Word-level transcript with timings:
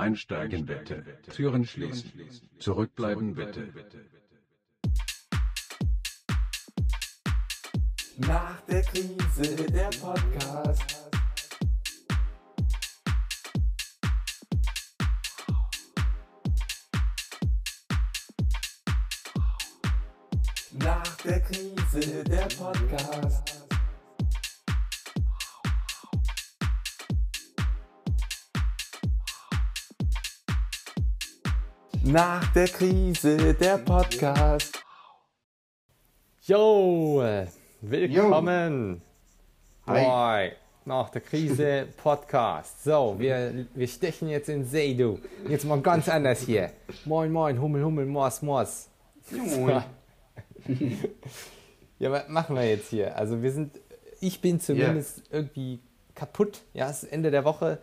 Einsteigen 0.00 0.64
bitte. 0.64 1.04
Türen 1.30 1.66
schließen. 1.66 2.10
Zurückbleiben 2.58 3.34
bitte. 3.34 3.70
Nach 8.16 8.60
der 8.62 8.82
Krise 8.82 9.56
der 9.56 9.90
Podcast. 10.00 11.10
Nach 20.72 21.16
der 21.16 21.40
Krise 21.42 22.24
der 22.24 22.48
Podcast. 22.56 23.59
Nach 32.12 32.52
der 32.54 32.66
Krise 32.66 33.54
der 33.54 33.78
Podcast. 33.78 34.82
Yo, 36.42 37.22
willkommen. 37.82 39.00
Hi. 39.86 40.02
Moin. 40.02 40.52
Nach 40.86 41.08
der 41.10 41.20
Krise 41.20 41.86
Podcast. 41.96 42.82
So, 42.82 43.14
wir, 43.16 43.64
wir 43.74 43.86
stechen 43.86 44.28
jetzt 44.28 44.48
in 44.48 44.64
See, 44.64 44.94
du. 44.94 45.20
Jetzt 45.48 45.64
mal 45.64 45.80
ganz 45.80 46.08
anders 46.08 46.40
hier. 46.40 46.72
Moin, 47.04 47.30
moin, 47.30 47.60
Hummel, 47.60 47.84
Hummel, 47.84 48.06
Mors, 48.06 48.42
Mors. 48.42 48.88
Moin. 49.30 49.84
Ja, 52.00 52.10
was 52.10 52.28
machen 52.28 52.56
wir 52.56 52.66
jetzt 52.66 52.88
hier? 52.88 53.14
Also 53.14 53.42
wir 53.42 53.52
sind, 53.52 53.78
ich 54.20 54.40
bin 54.40 54.58
zumindest 54.58 55.22
irgendwie 55.30 55.80
kaputt. 56.14 56.62
Ja, 56.72 56.88
es 56.88 57.02
ist 57.02 57.12
Ende 57.12 57.30
der 57.30 57.44
Woche. 57.44 57.78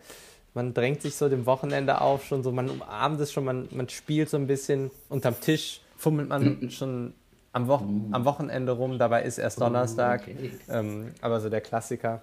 Man 0.58 0.74
drängt 0.74 1.02
sich 1.02 1.14
so 1.14 1.28
dem 1.28 1.46
Wochenende 1.46 2.00
auf, 2.00 2.24
schon 2.24 2.42
so, 2.42 2.50
man 2.50 2.68
umarmt 2.68 3.20
es 3.20 3.30
schon, 3.30 3.44
man, 3.44 3.68
man 3.70 3.88
spielt 3.88 4.28
so 4.28 4.36
ein 4.36 4.48
bisschen 4.48 4.90
unterm 5.08 5.40
Tisch, 5.40 5.80
fummelt 5.96 6.28
man 6.28 6.68
schon 6.72 7.14
am, 7.52 7.68
Wo 7.68 7.74
am 7.74 8.24
Wochenende 8.24 8.72
rum, 8.72 8.98
dabei 8.98 9.22
ist 9.22 9.38
erst 9.38 9.60
Donnerstag. 9.60 10.22
okay. 10.22 10.50
Ähm, 10.68 11.12
aber 11.20 11.38
so 11.38 11.48
der 11.48 11.60
Klassiker. 11.60 12.22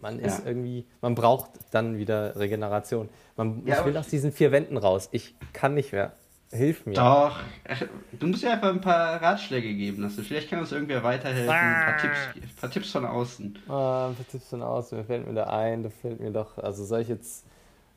Man 0.00 0.20
ist 0.20 0.38
Ja. 0.38 0.46
irgendwie, 0.46 0.86
man 1.02 1.14
braucht 1.14 1.50
dann 1.70 1.98
wieder 1.98 2.34
Regeneration. 2.36 3.10
Man 3.36 3.62
Ja, 3.66 3.80
ich 3.80 3.84
will 3.84 3.96
aus 3.98 4.08
diesen 4.08 4.32
vier 4.32 4.50
Wänden 4.50 4.78
raus. 4.78 5.10
Ich 5.12 5.34
kann 5.52 5.74
nicht 5.74 5.92
mehr. 5.92 6.12
Hilf 6.50 6.86
mir. 6.86 6.94
Doch. 6.94 7.38
Du 8.18 8.26
musst 8.26 8.42
dir 8.42 8.52
einfach 8.52 8.70
ein 8.70 8.80
paar 8.80 9.20
Ratschläge 9.20 9.74
geben 9.74 10.02
lassen. 10.02 10.24
Vielleicht 10.24 10.48
kann 10.48 10.60
uns 10.60 10.72
irgendwer 10.72 11.02
weiterhelfen. 11.02 11.50
Ein 11.50 11.84
paar 11.84 11.98
Tipps, 11.98 12.18
ein 12.36 12.56
paar 12.60 12.70
Tipps 12.70 12.90
von 12.92 13.04
außen. 13.04 13.58
Ah, 13.68 14.10
was 14.16 14.26
tippst 14.28 14.52
du 14.52 14.56
denn 14.56 14.64
aus? 14.64 14.90
Mir 14.92 15.04
fällt 15.04 15.26
mir 15.26 15.34
da 15.34 15.44
ein, 15.44 15.82
da 15.82 15.90
fällt 15.90 16.20
mir 16.20 16.30
doch. 16.30 16.56
Also 16.56 16.84
soll 16.86 17.00
ich 17.02 17.08
jetzt 17.08 17.44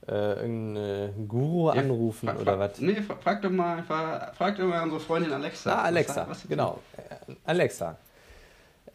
äh, 0.08 0.12
irgendeinen 0.42 1.28
Guru 1.30 1.70
anrufen 1.70 2.28
Fra- 2.28 2.36
oder 2.36 2.54
fra- 2.54 2.60
was? 2.60 2.82
Nee, 2.82 3.02
fra- 3.02 3.16
frag 3.24 3.42
doch 3.42 3.52
mal 3.52 3.78
einfach, 3.78 4.34
frag 4.36 4.58
doch 4.58 4.66
mal 4.66 4.84
unsere 4.84 5.00
Freundin 5.00 5.32
Alexa. 5.32 5.74
Ah, 5.74 5.84
Alexa, 5.84 6.22
Was- 6.22 6.30
was- 6.44 6.48
genau. 6.50 6.80
Äh, 6.98 7.34
Alexa. 7.46 7.98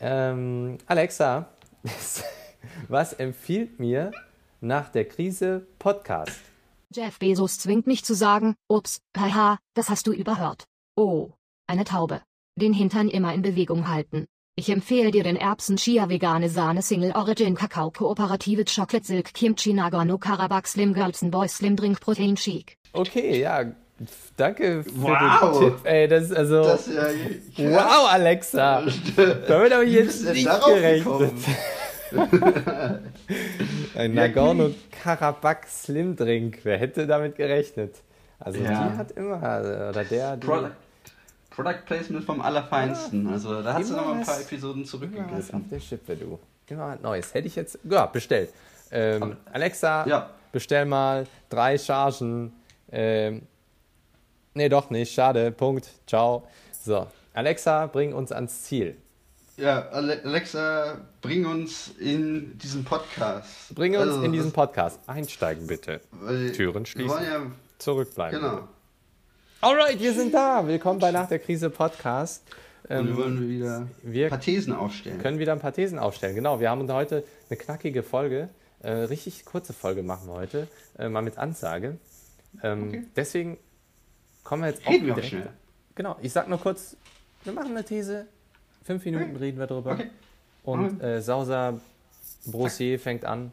Ähm, 0.00 0.76
Alexa, 0.86 1.46
was 2.88 3.14
empfiehlt 3.14 3.80
mir 3.80 4.10
nach 4.60 4.90
der 4.90 5.06
Krise 5.06 5.62
Podcast? 5.78 6.38
Jeff 6.96 7.18
Bezos 7.18 7.58
zwingt 7.58 7.86
mich 7.86 8.06
zu 8.06 8.14
sagen, 8.14 8.54
ups, 8.68 9.00
haha, 9.14 9.58
das 9.74 9.90
hast 9.90 10.06
du 10.06 10.12
überhört. 10.12 10.64
Oh, 10.96 11.28
eine 11.66 11.84
Taube. 11.84 12.22
Den 12.58 12.72
Hintern 12.72 13.08
immer 13.10 13.34
in 13.34 13.42
Bewegung 13.42 13.88
halten. 13.88 14.24
Ich 14.56 14.70
empfehle 14.70 15.10
dir 15.10 15.22
den 15.22 15.36
Erbsen 15.36 15.76
Chia 15.76 16.08
vegane 16.08 16.48
Sahne 16.48 16.80
Single 16.80 17.12
Origin 17.12 17.54
Kakao 17.54 17.90
Kooperative 17.90 18.64
Chocolate 18.64 19.06
Silk 19.06 19.34
Kimchi 19.34 19.74
Nagano 19.74 20.16
Karabakh 20.16 20.66
Slim 20.66 20.94
Girlsen 20.94 21.30
Boy 21.30 21.48
Slim 21.48 21.76
Drink 21.76 22.00
Protein 22.00 22.34
Chic. 22.34 22.78
Okay, 22.94 23.42
ja, 23.42 23.64
danke 24.38 24.82
für 24.82 25.02
Wow. 25.02 25.60
den 25.60 25.68
Tipp. 25.68 25.80
Ey, 25.84 26.08
das 26.08 26.24
ist 26.24 26.32
also. 26.34 26.62
Das 26.62 26.88
ist 26.88 26.96
ja 27.58 27.72
wow, 27.72 28.10
Alexa! 28.10 28.86
Damit 29.48 29.74
habe 29.74 29.84
ich 29.84 29.92
jetzt 29.92 30.24
nicht 30.24 30.48
gerechnet. 30.64 31.34
Ein 33.94 34.14
Ja, 34.14 34.28
Nagorno-Karabakh 34.28 35.66
Slim 35.68 36.16
Drink. 36.16 36.60
Wer 36.62 36.78
hätte 36.78 37.06
damit 37.06 37.36
gerechnet? 37.36 37.96
Also 38.38 38.60
Ja. 38.60 38.88
die 38.90 38.96
hat 38.98 39.10
immer, 39.12 39.36
oder 39.90 40.04
der, 40.04 40.36
die, 40.36 40.46
Product, 40.46 40.70
Product 41.50 41.78
Placement 41.86 42.24
vom 42.24 42.40
Allerfeinsten. 42.40 43.26
Also 43.28 43.62
da 43.62 43.74
hast 43.74 43.90
du 43.90 43.94
Immer 43.94 44.02
noch 44.02 44.08
mal 44.14 44.20
ein 44.20 44.26
paar 44.26 44.40
Episoden 44.40 44.82
immer 44.82 44.84
was 44.84 44.94
auf 44.94 45.00
zurückgegriffen. 45.00 45.70
der 45.70 45.80
Schippe, 45.80 46.16
du. 46.16 46.38
Immer 46.68 46.88
was 46.88 47.00
Neues. 47.00 47.32
Hätte 47.34 47.46
ich 47.48 47.56
jetzt, 47.56 47.78
ja, 47.84 48.06
bestell. 48.06 48.48
Ähm, 48.90 49.36
Alexa, 49.52 50.06
Ja. 50.06 50.30
bestell 50.52 50.84
mal 50.84 51.26
drei 51.48 51.78
Chargen. 51.78 52.52
Ähm, 52.92 53.42
nee, 54.54 54.68
doch 54.68 54.90
nicht. 54.90 55.12
Schade. 55.12 55.50
Punkt. 55.50 55.88
Ciao. 56.06 56.46
So, 56.72 57.06
Alexa, 57.34 57.86
bring 57.86 58.12
uns 58.14 58.30
ans 58.32 58.62
Ziel. 58.64 58.96
Ja, 59.56 59.88
Ale- 59.90 60.22
Alexa, 60.22 60.98
bring 61.22 61.46
uns 61.46 61.88
in 61.98 62.58
diesen 62.58 62.84
Podcast. 62.84 63.74
Bring 63.74 63.94
uns 63.96 64.02
Also, 64.12 64.22
in 64.22 64.32
diesen 64.32 64.52
Podcast. 64.52 65.00
Einsteigen 65.06 65.66
bitte. 65.66 66.00
Türen 66.54 66.84
schließen. 66.84 67.22
ja, 67.24 67.40
Zurückbleiben. 67.78 68.38
genau. 68.40 68.68
Alright, 69.62 69.98
wir 69.98 70.12
sind 70.12 70.34
da. 70.34 70.66
Willkommen 70.66 70.98
bei 71.00 71.10
Nach 71.10 71.26
der 71.28 71.38
Krise 71.38 71.70
Podcast. 71.70 72.42
Und 72.84 72.90
wir 72.90 72.98
Ähm, 72.98 73.16
wollen 73.16 73.48
wieder 73.48 73.86
wir 74.02 74.26
ein 74.26 74.30
paar 74.30 74.40
Thesen 74.40 74.72
aufstellen. 74.74 75.20
können 75.22 75.38
wieder 75.38 75.52
ein 75.52 75.58
paar 75.60 75.72
Thesen 75.72 75.98
aufstellen. 75.98 76.34
Genau, 76.36 76.60
wir 76.60 76.68
haben 76.70 76.90
heute 76.92 77.24
eine 77.48 77.56
knackige 77.56 78.02
Folge, 78.02 78.48
äh, 78.82 78.90
richtig 78.92 79.44
kurze 79.46 79.72
Folge 79.72 80.02
machen 80.02 80.28
wir 80.28 80.34
heute, 80.34 80.68
äh, 80.98 81.08
mal 81.08 81.22
mit 81.22 81.38
Ansage. 81.38 81.96
Ähm, 82.62 82.88
Okay. 82.88 83.04
Deswegen 83.16 83.56
kommen 84.44 84.62
wir 84.62 84.68
jetzt 84.68 84.86
Reden 84.86 85.06
wir 85.06 85.14
auch 85.16 85.22
schnell. 85.22 85.48
Genau, 85.96 86.16
ich 86.22 86.32
sag 86.32 86.46
nur 86.48 86.60
kurz, 86.60 86.96
wir 87.42 87.52
machen 87.54 87.70
eine 87.72 87.84
These, 87.84 88.26
fünf 88.86 89.04
Minuten 89.04 89.36
reden 89.36 89.58
wir 89.58 89.66
drüber. 89.66 89.92
Okay. 89.92 90.10
Und 90.64 91.02
äh, 91.02 91.20
Sauser 91.20 91.80
Brossier 92.46 92.98
fängt 92.98 93.24
an. 93.24 93.52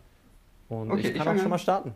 Und 0.69 0.91
Okay, 0.91 1.01
ich 1.01 1.07
ich 1.07 1.13
kann 1.16 1.25
fang 1.25 1.35
auch 1.35 1.39
schon 1.39 1.45
an. 1.45 1.49
mal 1.51 1.57
starten. 1.59 1.94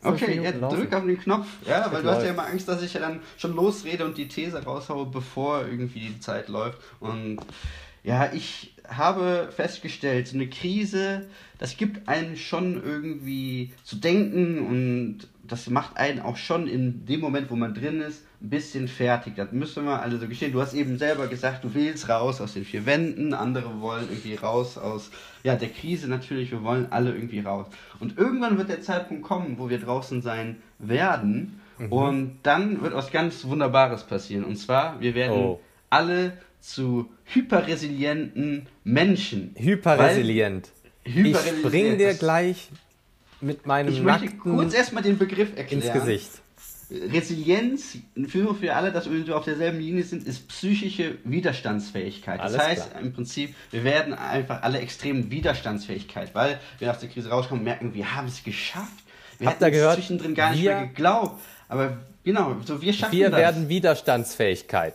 Fünf 0.00 0.22
Okay, 0.22 0.30
Minuten 0.36 0.54
ja, 0.54 0.60
laufen. 0.60 0.76
drück 0.78 0.92
auf 0.94 1.04
den 1.04 1.18
Knopf. 1.18 1.46
Ja, 1.66 1.92
weil 1.92 2.02
du 2.02 2.08
hast 2.08 2.18
ja 2.18 2.22
läuft. 2.22 2.30
immer 2.34 2.46
Angst, 2.46 2.68
dass 2.68 2.82
ich 2.82 2.94
ja 2.94 3.00
dann 3.00 3.20
schon 3.36 3.54
losrede 3.54 4.04
und 4.04 4.16
die 4.16 4.28
These 4.28 4.64
raushaue, 4.64 5.06
bevor 5.06 5.62
irgendwie 5.66 6.00
die 6.00 6.20
Zeit 6.20 6.48
läuft. 6.48 6.78
Und 7.00 7.38
ja, 8.04 8.30
ich 8.32 8.74
habe 8.88 9.50
festgestellt, 9.54 10.28
so 10.28 10.36
eine 10.36 10.48
Krise, 10.48 11.26
das 11.58 11.76
gibt 11.76 12.08
einen 12.08 12.36
schon 12.36 12.82
irgendwie 12.82 13.72
zu 13.84 13.96
denken 13.96 14.66
und 14.66 15.28
das 15.46 15.68
macht 15.68 15.96
einen 15.96 16.20
auch 16.20 16.36
schon 16.36 16.66
in 16.68 17.04
dem 17.06 17.20
Moment, 17.20 17.50
wo 17.50 17.56
man 17.56 17.74
drin 17.74 18.00
ist, 18.00 18.24
ein 18.40 18.50
bisschen 18.50 18.86
fertig. 18.86 19.34
Das 19.36 19.50
müssen 19.52 19.84
wir 19.84 20.00
alle 20.00 20.18
so 20.18 20.28
gestehen. 20.28 20.52
Du 20.52 20.60
hast 20.60 20.74
eben 20.74 20.96
selber 20.98 21.26
gesagt, 21.26 21.64
du 21.64 21.74
willst 21.74 22.08
raus 22.08 22.40
aus 22.40 22.54
den 22.54 22.64
vier 22.64 22.86
Wänden, 22.86 23.34
andere 23.34 23.80
wollen 23.80 24.06
irgendwie 24.08 24.34
raus 24.34 24.78
aus 24.78 25.10
ja, 25.42 25.56
der 25.56 25.70
Krise 25.70 26.08
natürlich, 26.08 26.50
wir 26.50 26.62
wollen 26.62 26.86
alle 26.90 27.12
irgendwie 27.14 27.40
raus. 27.40 27.66
Und 27.98 28.16
irgendwann 28.16 28.58
wird 28.58 28.68
der 28.68 28.80
Zeitpunkt 28.82 29.22
kommen, 29.24 29.58
wo 29.58 29.68
wir 29.68 29.80
draußen 29.80 30.22
sein 30.22 30.56
werden 30.78 31.60
und 31.90 32.38
dann 32.42 32.82
wird 32.82 32.94
was 32.94 33.10
ganz 33.10 33.44
Wunderbares 33.44 34.04
passieren. 34.04 34.44
Und 34.44 34.56
zwar, 34.56 35.00
wir 35.00 35.14
werden 35.14 35.34
Oh. 35.34 35.60
alle 35.90 36.32
zu 36.60 37.08
hyperresilienten 37.24 38.66
Menschen. 38.84 39.54
Hyperresilient. 39.58 40.68
Weil- 40.68 40.78
Ich 41.04 41.14
Hyperresilient, 41.14 41.66
spring 41.66 41.98
dir 41.98 42.08
das- 42.08 42.18
gleich 42.18 42.68
mit 43.40 43.66
meinem 43.66 43.92
Ich 43.92 44.02
möchte 44.02 44.28
kurz 44.36 44.74
erstmal 44.74 45.02
den 45.02 45.16
Begriff 45.18 45.56
erklären. 45.56 45.82
ins 45.82 45.92
Gesicht. 45.92 46.30
Resilienz, 46.90 47.98
für, 48.28 48.54
für 48.54 48.74
alle, 48.74 48.90
dass 48.92 49.10
wir 49.10 49.36
auf 49.36 49.44
derselben 49.44 49.78
Linie 49.78 50.02
sind, 50.04 50.26
ist 50.26 50.48
psychische 50.48 51.18
Widerstandsfähigkeit. 51.24 52.40
Das 52.40 52.54
Alles 52.54 52.66
heißt 52.66 52.90
klar. 52.90 53.02
im 53.02 53.12
Prinzip, 53.12 53.54
wir 53.70 53.84
werden 53.84 54.14
einfach 54.14 54.62
alle 54.62 54.78
extrem 54.78 55.30
Widerstandsfähigkeit, 55.30 56.34
weil 56.34 56.58
wir 56.78 56.90
aus 56.90 56.98
der 56.98 57.10
Krise 57.10 57.28
rauskommen, 57.28 57.62
merken, 57.62 57.92
wir 57.94 58.14
haben 58.16 58.26
es 58.28 58.42
geschafft. 58.42 58.92
Wir 59.38 59.48
Habt 59.48 59.60
ihr 59.60 59.70
gehört? 59.70 59.94
zwischendrin 59.96 60.34
gar 60.34 60.50
nicht 60.52 60.62
Wir- 60.62 60.74
mehr 60.76 60.86
geglaubt. 60.86 61.40
Aber 61.68 61.98
genau, 62.24 62.56
so 62.64 62.80
wir 62.80 62.92
schaffen 62.94 63.12
Wir 63.12 63.28
das. 63.30 63.38
werden 63.38 63.68
Widerstandsfähigkeit. 63.68 64.94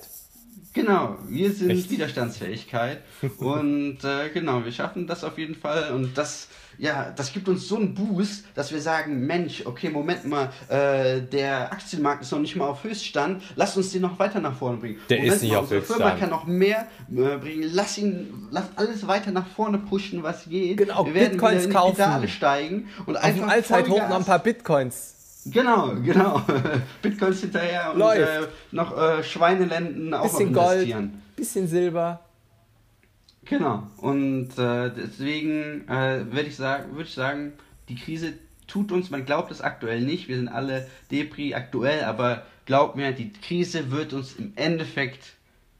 Genau, 0.74 1.18
wir 1.28 1.52
sind 1.52 1.70
Richtig. 1.70 1.92
Widerstandsfähigkeit 1.92 3.02
und 3.38 4.04
äh, 4.04 4.30
genau, 4.34 4.66
wir 4.66 4.72
schaffen 4.72 5.06
das 5.06 5.24
auf 5.24 5.38
jeden 5.38 5.54
Fall 5.54 5.92
und 5.94 6.18
das, 6.18 6.48
ja, 6.80 7.14
das 7.16 7.32
gibt 7.32 7.48
uns 7.48 7.68
so 7.68 7.76
einen 7.76 7.94
Boost, 7.94 8.46
dass 8.56 8.72
wir 8.72 8.82
sagen, 8.82 9.28
Mensch, 9.28 9.68
okay, 9.68 9.92
Moment 9.92 10.26
mal, 10.26 10.52
äh, 10.70 11.22
der 11.22 11.72
Aktienmarkt 11.72 12.24
ist 12.24 12.32
noch 12.32 12.40
nicht 12.40 12.56
mal 12.56 12.66
auf 12.66 12.84
Höchststand, 12.84 13.44
lass 13.56 13.78
uns 13.78 13.92
den 13.92 14.02
noch 14.02 14.18
weiter 14.18 14.40
nach 14.40 14.56
vorne 14.58 14.78
bringen. 14.78 14.98
Der 15.10 15.18
Moment 15.18 15.36
ist 15.36 15.42
nicht 15.44 15.52
mal, 15.52 15.58
auf 15.58 15.64
unsere 15.66 15.82
Firma 15.84 16.06
Höchststand. 16.06 16.20
kann 16.20 16.30
noch 16.32 16.48
mehr 16.48 16.88
äh, 17.12 17.38
bringen, 17.38 17.70
lass 17.72 17.98
ihn, 18.00 18.48
lass 18.50 18.66
alles 18.76 19.06
weiter 19.08 19.30
nach 19.30 19.46
vorne 19.46 19.78
pushen, 19.78 20.24
was 20.24 20.46
geht. 20.46 20.78
Genau, 20.78 21.06
wir 21.06 21.14
werden 21.14 21.34
Bitcoins 21.34 21.70
kaufen. 21.70 21.98
Pedale 21.98 22.28
steigen 22.28 22.90
und 23.06 23.16
Auf 23.16 23.24
einfach 23.24 23.48
Allzeithoch 23.48 24.10
noch 24.10 24.18
ein 24.18 24.26
paar 24.26 24.40
Bitcoins. 24.40 25.23
Genau, 25.46 25.96
genau. 25.96 26.42
Bitcoins 27.02 27.42
hinterher 27.42 27.94
und 27.94 28.02
äh, 28.02 28.48
noch 28.72 28.98
äh, 28.98 29.24
Schweinelenden 29.24 30.14
auch 30.14 30.24
Bisschen 30.24 30.52
noch 30.52 30.64
Gold, 30.64 30.84
investieren. 30.84 31.22
bisschen 31.36 31.68
Silber. 31.68 32.22
Genau. 33.46 33.88
Und 33.98 34.58
äh, 34.58 34.92
deswegen 34.92 35.88
äh, 35.90 36.26
würde 36.32 36.48
ich 36.48 36.56
sagen, 36.56 36.96
würde 36.96 37.10
ich 37.10 37.14
sagen, 37.14 37.54
die 37.90 37.96
Krise 37.96 38.34
tut 38.68 38.92
uns, 38.92 39.10
man 39.10 39.26
glaubt 39.26 39.52
es 39.52 39.62
aktuell 39.62 40.02
nicht, 40.02 40.28
wir 40.28 40.38
sind 40.38 40.48
alle 40.48 40.88
Depri 41.12 41.54
aktuell, 41.54 42.04
aber 42.06 42.46
glaubt 42.66 42.96
mir, 42.96 43.12
die 43.12 43.32
Krise 43.34 43.92
wird 43.92 44.14
uns 44.14 44.36
im 44.38 44.54
Endeffekt 44.56 45.34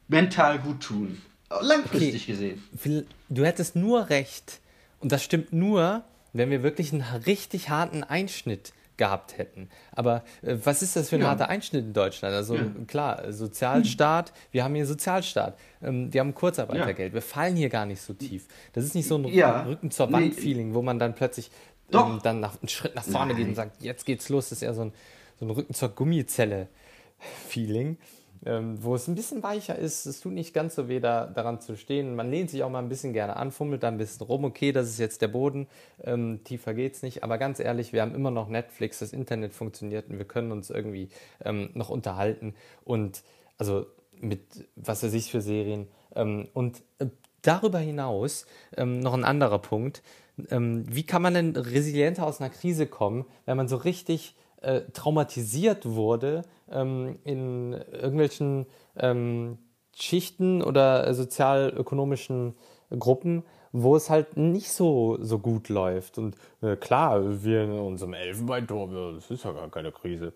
mental 0.08 0.60
gut 0.60 0.82
tun. 0.82 1.22
Langfristig 1.62 2.24
okay. 2.24 2.32
gesehen. 2.32 3.08
Du 3.30 3.46
hättest 3.46 3.76
nur 3.76 4.10
recht. 4.10 4.60
Und 5.00 5.12
das 5.12 5.24
stimmt 5.24 5.54
nur, 5.54 6.04
wenn 6.34 6.50
wir 6.50 6.64
wirklich 6.64 6.92
einen 6.92 7.02
richtig 7.26 7.70
harten 7.70 8.04
Einschnitt 8.04 8.74
gehabt 9.04 9.38
hätten. 9.38 9.70
Aber 9.92 10.24
äh, 10.42 10.56
was 10.64 10.82
ist 10.82 10.96
das 10.96 11.10
für 11.10 11.18
ein 11.18 11.24
ja. 11.24 11.28
harter 11.28 11.50
Einschnitt 11.50 11.84
in 11.84 11.92
Deutschland? 11.92 12.34
Also 12.34 12.56
ja. 12.56 12.64
klar, 12.88 13.34
Sozialstaat, 13.34 14.30
hm. 14.30 14.36
wir 14.52 14.64
haben 14.64 14.76
hier 14.76 14.86
Sozialstaat, 14.86 15.58
ähm, 15.82 16.14
wir 16.14 16.22
haben 16.22 16.34
Kurzarbeitergeld, 16.34 17.10
ja. 17.10 17.16
wir 17.16 17.22
fallen 17.22 17.58
hier 17.58 17.68
gar 17.68 17.86
nicht 17.86 18.02
so 18.02 18.14
tief. 18.14 18.48
Das 18.72 18.86
ist 18.86 18.96
nicht 18.96 19.08
so 19.08 19.18
ein 19.18 19.26
Rücken 19.26 19.92
zur 19.92 20.10
Wand-Feeling, 20.10 20.74
wo 20.74 20.82
man 20.82 21.00
dann 21.00 21.16
plötzlich 21.16 21.52
ähm, 21.92 22.22
dann 22.24 22.40
nach, 22.40 22.62
einen 22.62 22.70
Schritt 22.70 22.96
nach 22.96 23.04
vorne 23.04 23.34
Nein. 23.34 23.42
geht 23.42 23.50
und 23.50 23.56
sagt, 23.56 23.84
jetzt 23.84 24.06
geht's 24.06 24.30
los. 24.30 24.48
Das 24.50 24.60
ist 24.60 24.64
eher 24.64 24.74
so 24.74 24.84
ein, 24.84 24.94
so 25.38 25.46
ein 25.46 25.52
Rücken 25.52 25.74
zur 25.74 25.90
Gummizelle-Feeling 25.90 27.98
wo 28.46 28.96
es 28.96 29.08
ein 29.08 29.16
bisschen 29.16 29.42
weicher 29.42 29.78
ist. 29.78 30.06
Es 30.06 30.20
tut 30.20 30.34
nicht 30.34 30.54
ganz 30.54 30.76
so 30.76 30.90
weh, 30.90 31.00
da, 31.00 31.28
daran 31.28 31.62
zu 31.62 31.78
stehen. 31.78 32.16
Man 32.16 32.30
lehnt 32.30 32.50
sich 32.50 32.64
auch 32.64 32.70
mal 32.70 32.80
ein 32.80 32.90
bisschen 32.90 33.14
gerne 33.14 33.38
an, 33.38 33.52
fummelt 33.52 33.84
da 33.84 33.88
ein 33.88 33.98
bisschen 33.98 34.26
rum. 34.26 34.44
Okay, 34.44 34.72
das 34.72 34.90
ist 34.90 35.00
jetzt 35.00 35.22
der 35.22 35.30
Boden, 35.30 35.68
ähm, 36.04 36.42
tiefer 36.44 36.74
geht's 36.74 37.04
nicht. 37.04 37.24
Aber 37.24 37.38
ganz 37.38 37.60
ehrlich, 37.60 37.94
wir 37.94 38.02
haben 38.02 38.14
immer 38.14 38.32
noch 38.32 38.50
Netflix, 38.50 39.00
das 39.00 39.14
Internet 39.14 39.54
funktioniert 39.54 40.10
und 40.10 40.18
wir 40.18 40.26
können 40.26 40.52
uns 40.52 40.70
irgendwie 40.70 41.10
ähm, 41.46 41.70
noch 41.74 41.90
unterhalten. 41.90 42.54
Und 42.84 43.24
also 43.58 43.86
mit 44.20 44.42
was 44.76 45.04
weiß 45.04 45.14
ich 45.14 45.32
für 45.32 45.42
Serien. 45.42 45.88
Ähm, 46.16 46.48
und 46.54 46.82
äh, 47.00 47.08
darüber 47.42 47.80
hinaus 47.80 48.46
ähm, 48.76 49.00
noch 49.00 49.14
ein 49.14 49.24
anderer 49.24 49.60
Punkt. 49.60 50.02
Ähm, 50.50 50.86
wie 50.90 51.04
kann 51.04 51.22
man 51.22 51.36
denn 51.36 51.56
resilienter 51.56 52.26
aus 52.26 52.42
einer 52.42 52.50
Krise 52.50 52.88
kommen, 52.88 53.26
wenn 53.46 53.58
man 53.58 53.68
so 53.68 53.78
richtig 53.78 54.36
äh, 54.64 54.82
traumatisiert 54.94 55.86
wurde 55.86 56.44
ähm, 56.72 57.20
in 57.24 57.74
irgendwelchen 57.74 58.66
ähm, 58.98 59.58
Schichten 59.96 60.64
oder 60.64 61.14
sozialökonomischen 61.14 62.56
Gruppen, 62.98 63.44
wo 63.72 63.96
es 63.96 64.10
halt 64.10 64.38
nicht 64.38 64.72
so, 64.72 65.18
so 65.22 65.40
gut 65.40 65.70
läuft. 65.70 66.18
Und 66.18 66.36
äh, 66.62 66.76
klar, 66.76 67.44
wir 67.44 67.64
in 67.64 67.72
unserem 67.72 68.14
Elfenbeinturm, 68.14 69.16
das 69.16 69.30
ist 69.30 69.44
ja 69.44 69.52
gar 69.52 69.70
keine 69.70 69.92
Krise. 69.92 70.34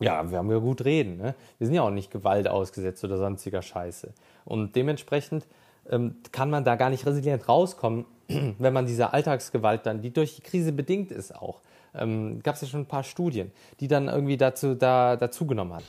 Ja, 0.00 0.30
wir 0.30 0.38
haben 0.38 0.50
ja 0.50 0.58
gut 0.58 0.84
reden. 0.84 1.18
Ne? 1.18 1.34
Wir 1.58 1.66
sind 1.66 1.74
ja 1.74 1.82
auch 1.82 1.90
nicht 1.90 2.10
Gewalt 2.10 2.48
ausgesetzt 2.48 3.04
oder 3.04 3.18
sonstiger 3.18 3.62
Scheiße. 3.62 4.12
Und 4.44 4.74
dementsprechend 4.74 5.46
ähm, 5.90 6.16
kann 6.32 6.50
man 6.50 6.64
da 6.64 6.76
gar 6.76 6.90
nicht 6.90 7.06
resilient 7.06 7.48
rauskommen, 7.48 8.06
wenn 8.58 8.72
man 8.72 8.86
diese 8.86 9.12
Alltagsgewalt 9.12 9.86
dann, 9.86 10.00
die 10.00 10.12
durch 10.12 10.36
die 10.36 10.42
Krise 10.42 10.72
bedingt 10.72 11.10
ist 11.10 11.34
auch, 11.34 11.60
ähm, 11.94 12.40
gab 12.42 12.54
es 12.54 12.62
ja 12.62 12.68
schon 12.68 12.80
ein 12.80 12.86
paar 12.86 13.04
Studien, 13.04 13.50
die 13.80 13.88
dann 13.88 14.08
irgendwie 14.08 14.36
dazu 14.36 14.74
da, 14.74 15.16
dazugenommen 15.16 15.74
haben. 15.74 15.84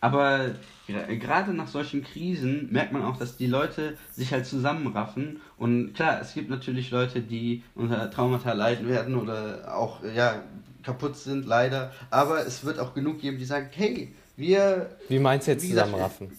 Aber 0.00 0.52
gerade 0.86 1.52
nach 1.52 1.66
solchen 1.66 2.04
Krisen 2.04 2.68
merkt 2.70 2.92
man 2.92 3.02
auch, 3.02 3.16
dass 3.16 3.36
die 3.36 3.46
Leute 3.46 3.96
sich 4.12 4.32
halt 4.32 4.46
zusammenraffen. 4.46 5.40
Und 5.56 5.94
klar, 5.94 6.20
es 6.20 6.34
gibt 6.34 6.50
natürlich 6.50 6.90
Leute, 6.90 7.20
die 7.20 7.62
unter 7.74 8.10
Traumata 8.10 8.52
leiden 8.52 8.88
werden 8.88 9.16
oder 9.16 9.76
auch 9.76 10.02
ja, 10.14 10.42
kaputt 10.84 11.16
sind, 11.16 11.46
leider. 11.46 11.92
Aber 12.10 12.46
es 12.46 12.64
wird 12.64 12.78
auch 12.78 12.94
genug 12.94 13.20
geben, 13.20 13.38
die 13.38 13.44
sagen, 13.44 13.68
hey, 13.72 14.14
wir... 14.36 14.96
Wie 15.08 15.18
meinst 15.18 15.48
du 15.48 15.52
jetzt 15.52 15.68
zusammenraffen? 15.68 16.30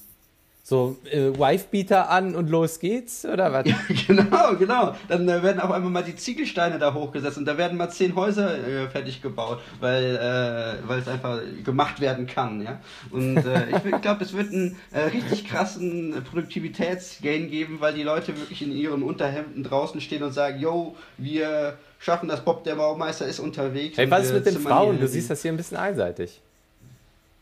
So 0.69 0.97
äh, 1.09 1.31
Wifebeater 1.31 2.11
an 2.11 2.35
und 2.35 2.47
los 2.47 2.79
geht's, 2.79 3.25
oder 3.25 3.51
was? 3.51 3.65
Ja, 3.65 3.75
genau, 4.07 4.55
genau. 4.55 4.95
Dann 5.07 5.27
äh, 5.27 5.41
werden 5.41 5.59
auf 5.59 5.71
einmal 5.71 5.89
mal 5.89 6.03
die 6.03 6.15
Ziegelsteine 6.15 6.77
da 6.77 6.93
hochgesetzt 6.93 7.39
und 7.39 7.45
da 7.45 7.57
werden 7.57 7.75
mal 7.75 7.89
zehn 7.89 8.15
Häuser 8.15 8.55
äh, 8.55 8.87
fertig 8.87 9.19
gebaut, 9.19 9.61
weil, 9.79 10.15
äh, 10.15 10.87
weil 10.87 10.99
es 10.99 11.07
einfach 11.07 11.39
gemacht 11.63 11.99
werden 12.01 12.27
kann, 12.27 12.61
ja. 12.61 12.79
Und 13.09 13.37
äh, 13.37 13.77
ich 13.83 14.01
glaube, 14.01 14.23
es 14.23 14.33
wird 14.33 14.53
einen 14.53 14.77
äh, 14.91 14.99
richtig 15.05 15.45
krassen 15.45 16.23
Produktivitätsgain 16.29 17.49
geben, 17.49 17.77
weil 17.79 17.95
die 17.95 18.03
Leute 18.03 18.37
wirklich 18.37 18.61
in 18.61 18.71
ihren 18.71 19.01
Unterhemden 19.01 19.63
draußen 19.63 19.99
stehen 20.01 20.21
und 20.21 20.33
sagen, 20.33 20.59
yo, 20.59 20.95
wir 21.17 21.79
schaffen 21.97 22.29
das, 22.29 22.45
Bob 22.45 22.63
der 22.63 22.75
Baumeister 22.75 23.25
ist 23.25 23.39
unterwegs. 23.39 23.97
Hey, 23.97 24.11
was 24.11 24.27
ist 24.27 24.33
mit 24.33 24.45
den 24.45 24.59
Frauen? 24.59 24.99
Du 24.99 25.07
siehst 25.07 25.31
das 25.31 25.41
hier 25.41 25.51
ein 25.51 25.57
bisschen 25.57 25.77
einseitig. 25.77 26.41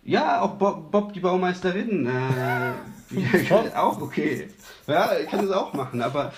Ja, 0.08 0.40
auch 0.40 0.54
Bob, 0.54 0.90
Bob 0.90 1.12
die 1.12 1.20
Baumeisterin. 1.20 2.08
Äh, 2.08 3.76
auch 3.76 4.02
okay. 4.02 4.48
Ja, 4.88 5.12
ich 5.22 5.28
kann 5.30 5.46
das 5.46 5.56
auch 5.56 5.74
machen. 5.74 6.02
Aber 6.02 6.34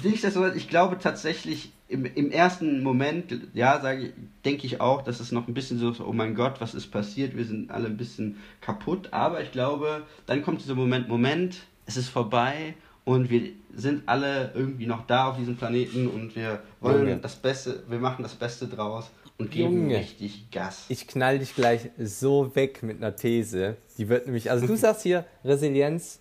nichtsdestotrotz, 0.00 0.54
ich 0.54 0.68
glaube 0.68 0.96
tatsächlich 1.00 1.72
im, 1.88 2.04
im 2.04 2.30
ersten 2.30 2.84
Moment, 2.84 3.36
ja, 3.52 3.80
sage 3.80 4.12
denke 4.44 4.64
ich 4.64 4.80
auch, 4.80 5.02
dass 5.02 5.18
es 5.18 5.32
noch 5.32 5.48
ein 5.48 5.54
bisschen 5.54 5.80
so, 5.80 5.92
oh 6.04 6.12
mein 6.12 6.36
Gott, 6.36 6.60
was 6.60 6.74
ist 6.76 6.92
passiert? 6.92 7.36
Wir 7.36 7.44
sind 7.44 7.72
alle 7.72 7.86
ein 7.86 7.96
bisschen 7.96 8.38
kaputt. 8.60 9.08
Aber 9.12 9.42
ich 9.42 9.50
glaube, 9.50 10.04
dann 10.26 10.42
kommt 10.42 10.62
dieser 10.62 10.76
Moment, 10.76 11.08
Moment, 11.08 11.56
es 11.84 11.96
ist 11.96 12.08
vorbei 12.08 12.74
und 13.04 13.28
wir 13.28 13.50
sind 13.74 14.04
alle 14.06 14.52
irgendwie 14.54 14.86
noch 14.86 15.04
da 15.04 15.30
auf 15.30 15.36
diesem 15.36 15.56
Planeten 15.56 16.06
und 16.06 16.36
wir 16.36 16.62
wollen 16.80 17.02
okay. 17.02 17.18
das 17.20 17.34
Beste, 17.34 17.82
wir 17.88 17.98
machen 17.98 18.22
das 18.22 18.36
Beste 18.36 18.68
draus 18.68 19.10
und 19.38 19.52
geben 19.52 19.82
Junge, 19.82 19.98
richtig 19.98 20.50
Gas. 20.50 20.84
Ich 20.88 21.06
knall 21.06 21.38
dich 21.38 21.54
gleich 21.54 21.90
so 21.98 22.54
weg 22.54 22.82
mit 22.82 22.98
einer 22.98 23.14
These. 23.14 23.76
Die 23.96 24.08
wird 24.08 24.26
nämlich, 24.26 24.50
also 24.50 24.66
du 24.66 24.76
sagst 24.76 25.02
hier 25.02 25.24
Resilienz, 25.44 26.18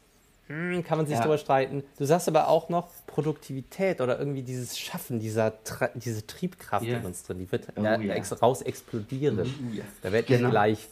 hm, 0.47 0.83
kann 0.83 0.99
man 0.99 1.07
sich 1.07 1.15
ja. 1.15 1.21
darüber 1.21 1.37
streiten. 1.37 1.83
Du 1.97 2.05
sagst 2.05 2.27
aber 2.27 2.47
auch 2.47 2.69
noch 2.69 2.89
Produktivität 3.07 3.99
oder 4.01 4.19
irgendwie 4.19 4.43
dieses 4.43 4.77
Schaffen, 4.77 5.19
dieser 5.19 5.53
diese 5.95 6.25
Triebkraft 6.25 6.85
yeah. 6.85 6.99
in 6.99 7.05
uns 7.05 7.23
drin, 7.23 7.39
die 7.39 7.51
wird 7.51 7.67
oh, 7.75 7.81
ja, 7.81 7.99
ja. 7.99 8.35
raus 8.41 8.61
explodieren. 8.61 9.39
Oh, 9.39 9.75
ja. 9.75 9.83
Da 10.03 10.11
werde 10.11 10.31
ich 10.31 10.37
genau. 10.39 10.51
gleich 10.51 10.87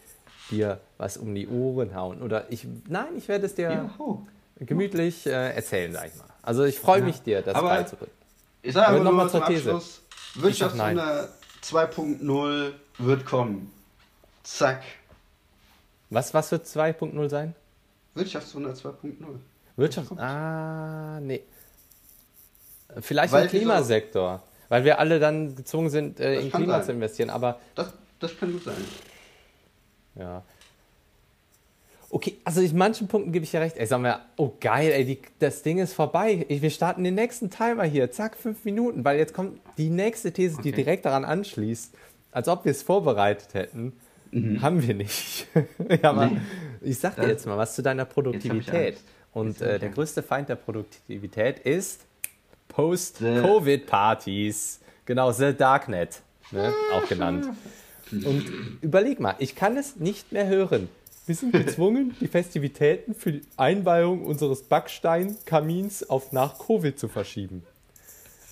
dir 0.49 0.79
was 0.97 1.17
um 1.17 1.33
die 1.33 1.47
Ohren 1.47 1.95
hauen. 1.95 2.21
Oder 2.21 2.51
ich, 2.51 2.67
nein, 2.87 3.15
ich 3.17 3.27
werde 3.27 3.45
es 3.45 3.55
dir 3.55 3.89
gemütlich 4.59 5.25
äh, 5.25 5.55
erzählen, 5.55 5.93
sag 5.93 6.07
ich 6.07 6.15
mal. 6.15 6.25
Also 6.41 6.63
ich 6.63 6.79
freue 6.79 7.01
mich 7.01 7.21
dir, 7.21 7.41
das 7.41 7.55
aber 7.55 7.69
beizubringen. 7.69 8.11
Ich 8.61 8.73
sage 8.73 8.87
aber, 8.87 9.03
nochmal 9.03 9.29
zur 9.29 9.45
These. 9.45 9.75
Abschluss, 9.75 10.01
Wirtschaftswunder 10.35 11.29
2.0 11.69 12.73
wird 12.99 13.25
kommen. 13.25 13.71
Zack. 14.43 14.83
Was, 16.11 16.33
was 16.33 16.51
wird 16.51 16.65
2.0 16.65 17.29
sein? 17.29 17.55
Wirtschaftswunder 18.13 18.71
2.0. 18.71 19.13
Wirtschaft. 19.75 20.11
Ah, 20.17 21.19
nee. 21.21 21.41
Vielleicht 23.01 23.33
Weil 23.33 23.43
im 23.45 23.49
Klimasektor. 23.49 24.43
Weil 24.69 24.83
wir 24.83 24.99
alle 24.99 25.19
dann 25.19 25.55
gezwungen 25.55 25.89
sind, 25.89 26.19
äh, 26.19 26.39
in 26.39 26.51
Klima 26.51 26.77
sein. 26.77 26.83
zu 26.85 26.91
investieren. 26.93 27.29
Aber. 27.29 27.59
Das, 27.73 27.91
das 28.19 28.37
kann 28.37 28.53
gut 28.53 28.63
sein. 28.63 28.75
Ja. 30.15 30.43
Okay, 32.09 32.37
also 32.43 32.61
in 32.61 32.77
manchen 32.77 33.07
Punkten 33.07 33.31
gebe 33.31 33.43
ich 33.43 33.53
ja 33.53 33.59
recht. 33.59 33.77
Ey, 33.77 33.85
sagen 33.85 34.03
wir, 34.03 34.21
oh 34.37 34.53
geil, 34.59 34.91
ey, 34.91 35.05
die, 35.05 35.19
das 35.39 35.63
Ding 35.63 35.79
ist 35.79 35.93
vorbei. 35.93 36.45
Ich, 36.47 36.61
wir 36.61 36.69
starten 36.69 37.03
den 37.03 37.15
nächsten 37.15 37.49
Timer 37.49 37.83
hier. 37.83 38.11
Zack, 38.11 38.37
fünf 38.37 38.63
Minuten, 38.63 39.03
weil 39.03 39.17
jetzt 39.17 39.33
kommt 39.33 39.59
die 39.77 39.89
nächste 39.89 40.31
These, 40.31 40.55
okay. 40.55 40.63
die 40.63 40.71
direkt 40.71 41.05
daran 41.05 41.25
anschließt. 41.25 41.93
Als 42.31 42.47
ob 42.47 42.65
wir 42.65 42.71
es 42.71 42.83
vorbereitet 42.83 43.53
hätten. 43.53 43.93
Mhm. 44.31 44.61
Haben 44.61 44.85
wir 44.85 44.93
nicht. 44.93 45.47
ja, 46.01 46.09
aber 46.09 46.27
nee. 46.27 46.37
ich 46.81 46.99
sag 46.99 47.15
dir 47.15 47.27
jetzt 47.27 47.45
mal 47.45 47.57
was 47.57 47.75
zu 47.75 47.81
deiner 47.81 48.05
Produktivität. 48.05 48.97
Und 49.33 49.61
äh, 49.61 49.79
der 49.79 49.89
größte 49.89 50.23
Feind 50.23 50.49
der 50.49 50.55
Produktivität 50.55 51.59
ist 51.59 52.01
Post-Covid-Partys. 52.69 54.79
Genau, 55.05 55.31
The 55.31 55.53
Darknet, 55.53 56.21
ne? 56.51 56.73
auch 56.93 57.07
genannt. 57.07 57.47
Und 58.11 58.45
überleg 58.81 59.19
mal, 59.19 59.35
ich 59.39 59.55
kann 59.55 59.77
es 59.77 59.95
nicht 59.95 60.31
mehr 60.31 60.47
hören. 60.47 60.89
Wir 61.25 61.33
sind 61.35 61.53
gezwungen, 61.53 62.15
die 62.19 62.27
Festivitäten 62.27 63.15
für 63.15 63.31
die 63.31 63.41
Einweihung 63.57 64.23
unseres 64.25 64.63
Backsteinkamins 64.63 66.07
auf 66.07 66.31
nach 66.31 66.59
Covid 66.59 66.99
zu 66.99 67.07
verschieben. 67.07 67.63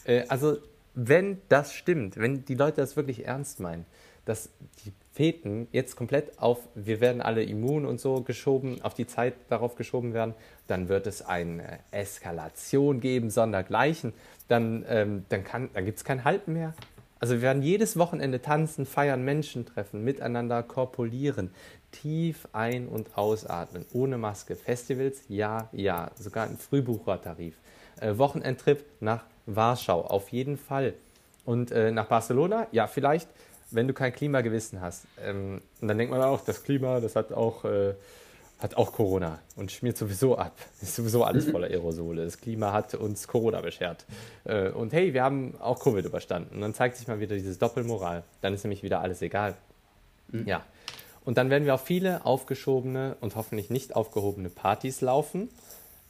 Äh, 0.06 0.26
also, 0.28 0.58
wenn 0.96 1.40
das 1.50 1.74
stimmt, 1.74 2.18
wenn 2.18 2.46
die 2.46 2.56
Leute 2.56 2.82
das 2.82 2.96
wirklich 2.96 3.26
ernst 3.26 3.60
meinen, 3.60 3.86
dass 4.26 4.50
die 4.86 4.94
Feten 5.12 5.68
jetzt 5.72 5.96
komplett 5.96 6.40
auf, 6.40 6.60
wir 6.74 7.00
werden 7.00 7.22
alle 7.22 7.44
immun 7.44 7.86
und 7.86 8.00
so 8.00 8.22
geschoben, 8.22 8.82
auf 8.82 8.96
die 8.96 9.06
Zeit 9.06 9.36
darauf 9.50 9.76
geschoben 9.76 10.14
werden, 10.14 10.34
dann 10.66 10.90
wird 10.90 11.06
es 11.06 11.22
eine 11.22 11.80
Eskalation 11.92 13.00
geben, 13.00 13.30
sondergleichen. 13.30 14.14
Dann, 14.48 14.84
ähm, 14.88 15.26
dann, 15.30 15.44
dann 15.74 15.86
gibt 15.86 16.00
es 16.00 16.04
kein 16.04 16.24
Halten 16.24 16.54
mehr. 16.54 16.74
Also 17.24 17.36
wir 17.36 17.42
werden 17.42 17.62
jedes 17.62 17.96
Wochenende 17.98 18.42
tanzen, 18.42 18.86
feiern, 18.86 19.24
Menschen 19.24 19.66
treffen, 19.66 20.04
miteinander 20.04 20.62
korpulieren 20.62 21.52
tief 21.92 22.50
ein- 22.52 22.90
und 22.90 23.18
ausatmen, 23.18 23.86
ohne 23.94 24.18
Maske. 24.18 24.58
Festivals, 24.58 25.22
ja, 25.30 25.70
ja, 25.72 26.12
sogar 26.20 26.48
ein 26.48 26.58
Frühbuchertarif. 26.58 27.56
Äh, 28.02 28.18
Wochenendtrip 28.18 28.84
nach 29.00 29.24
Warschau, 29.46 30.02
auf 30.02 30.34
jeden 30.34 30.58
Fall. 30.58 30.96
Und 31.46 31.72
äh, 31.72 31.92
nach 31.92 32.08
Barcelona, 32.08 32.68
ja, 32.74 32.88
vielleicht, 32.88 33.30
wenn 33.72 33.88
du 33.88 33.94
kein 33.94 34.12
Klimagewissen 34.12 34.82
hast. 34.82 35.06
Ähm, 35.24 35.62
und 35.80 35.88
dann 35.88 35.98
denkt 35.98 36.12
man 36.12 36.22
auch, 36.22 36.42
das 36.42 36.62
Klima, 36.62 37.00
das 37.00 37.16
hat 37.16 37.32
auch, 37.32 37.64
äh, 37.64 37.94
hat 38.64 38.78
auch 38.78 38.94
Corona 38.94 39.40
und 39.58 39.74
schmiert 39.74 39.98
sowieso 39.98 40.38
ab. 40.38 40.54
Ist 40.82 40.96
sowieso 40.96 41.26
alles 41.26 41.52
voller 41.52 41.68
Aerosole. 41.68 42.24
Das 42.24 42.40
Klima 42.40 42.72
hat 42.72 42.96
uns 42.96 43.28
Corona 43.28 43.60
beschert. 43.60 44.06
Äh, 44.46 44.70
und 44.70 44.94
hey, 44.94 45.14
wir 45.14 45.22
haben 45.22 45.56
auch 45.60 45.82
Covid 45.82 46.06
überstanden. 46.06 46.56
Und 46.56 46.62
dann 46.62 46.74
zeigt 46.74 46.96
sich 46.96 47.08
mal 47.08 47.20
wieder 47.20 47.36
dieses 47.36 47.60
Doppelmoral. 47.60 48.24
Dann 48.40 48.54
ist 48.54 48.64
nämlich 48.64 48.82
wieder 48.82 49.02
alles 49.02 49.22
egal. 49.22 49.56
Mhm. 50.30 50.48
Ja. 50.48 50.64
Und 51.26 51.38
dann 51.38 51.50
werden 51.50 51.66
wir 51.66 51.74
auf 51.74 51.84
viele 51.84 52.26
aufgeschobene 52.26 53.18
und 53.20 53.36
hoffentlich 53.36 53.70
nicht 53.70 53.98
aufgehobene 53.98 54.50
Partys 54.50 55.02
laufen. 55.02 55.50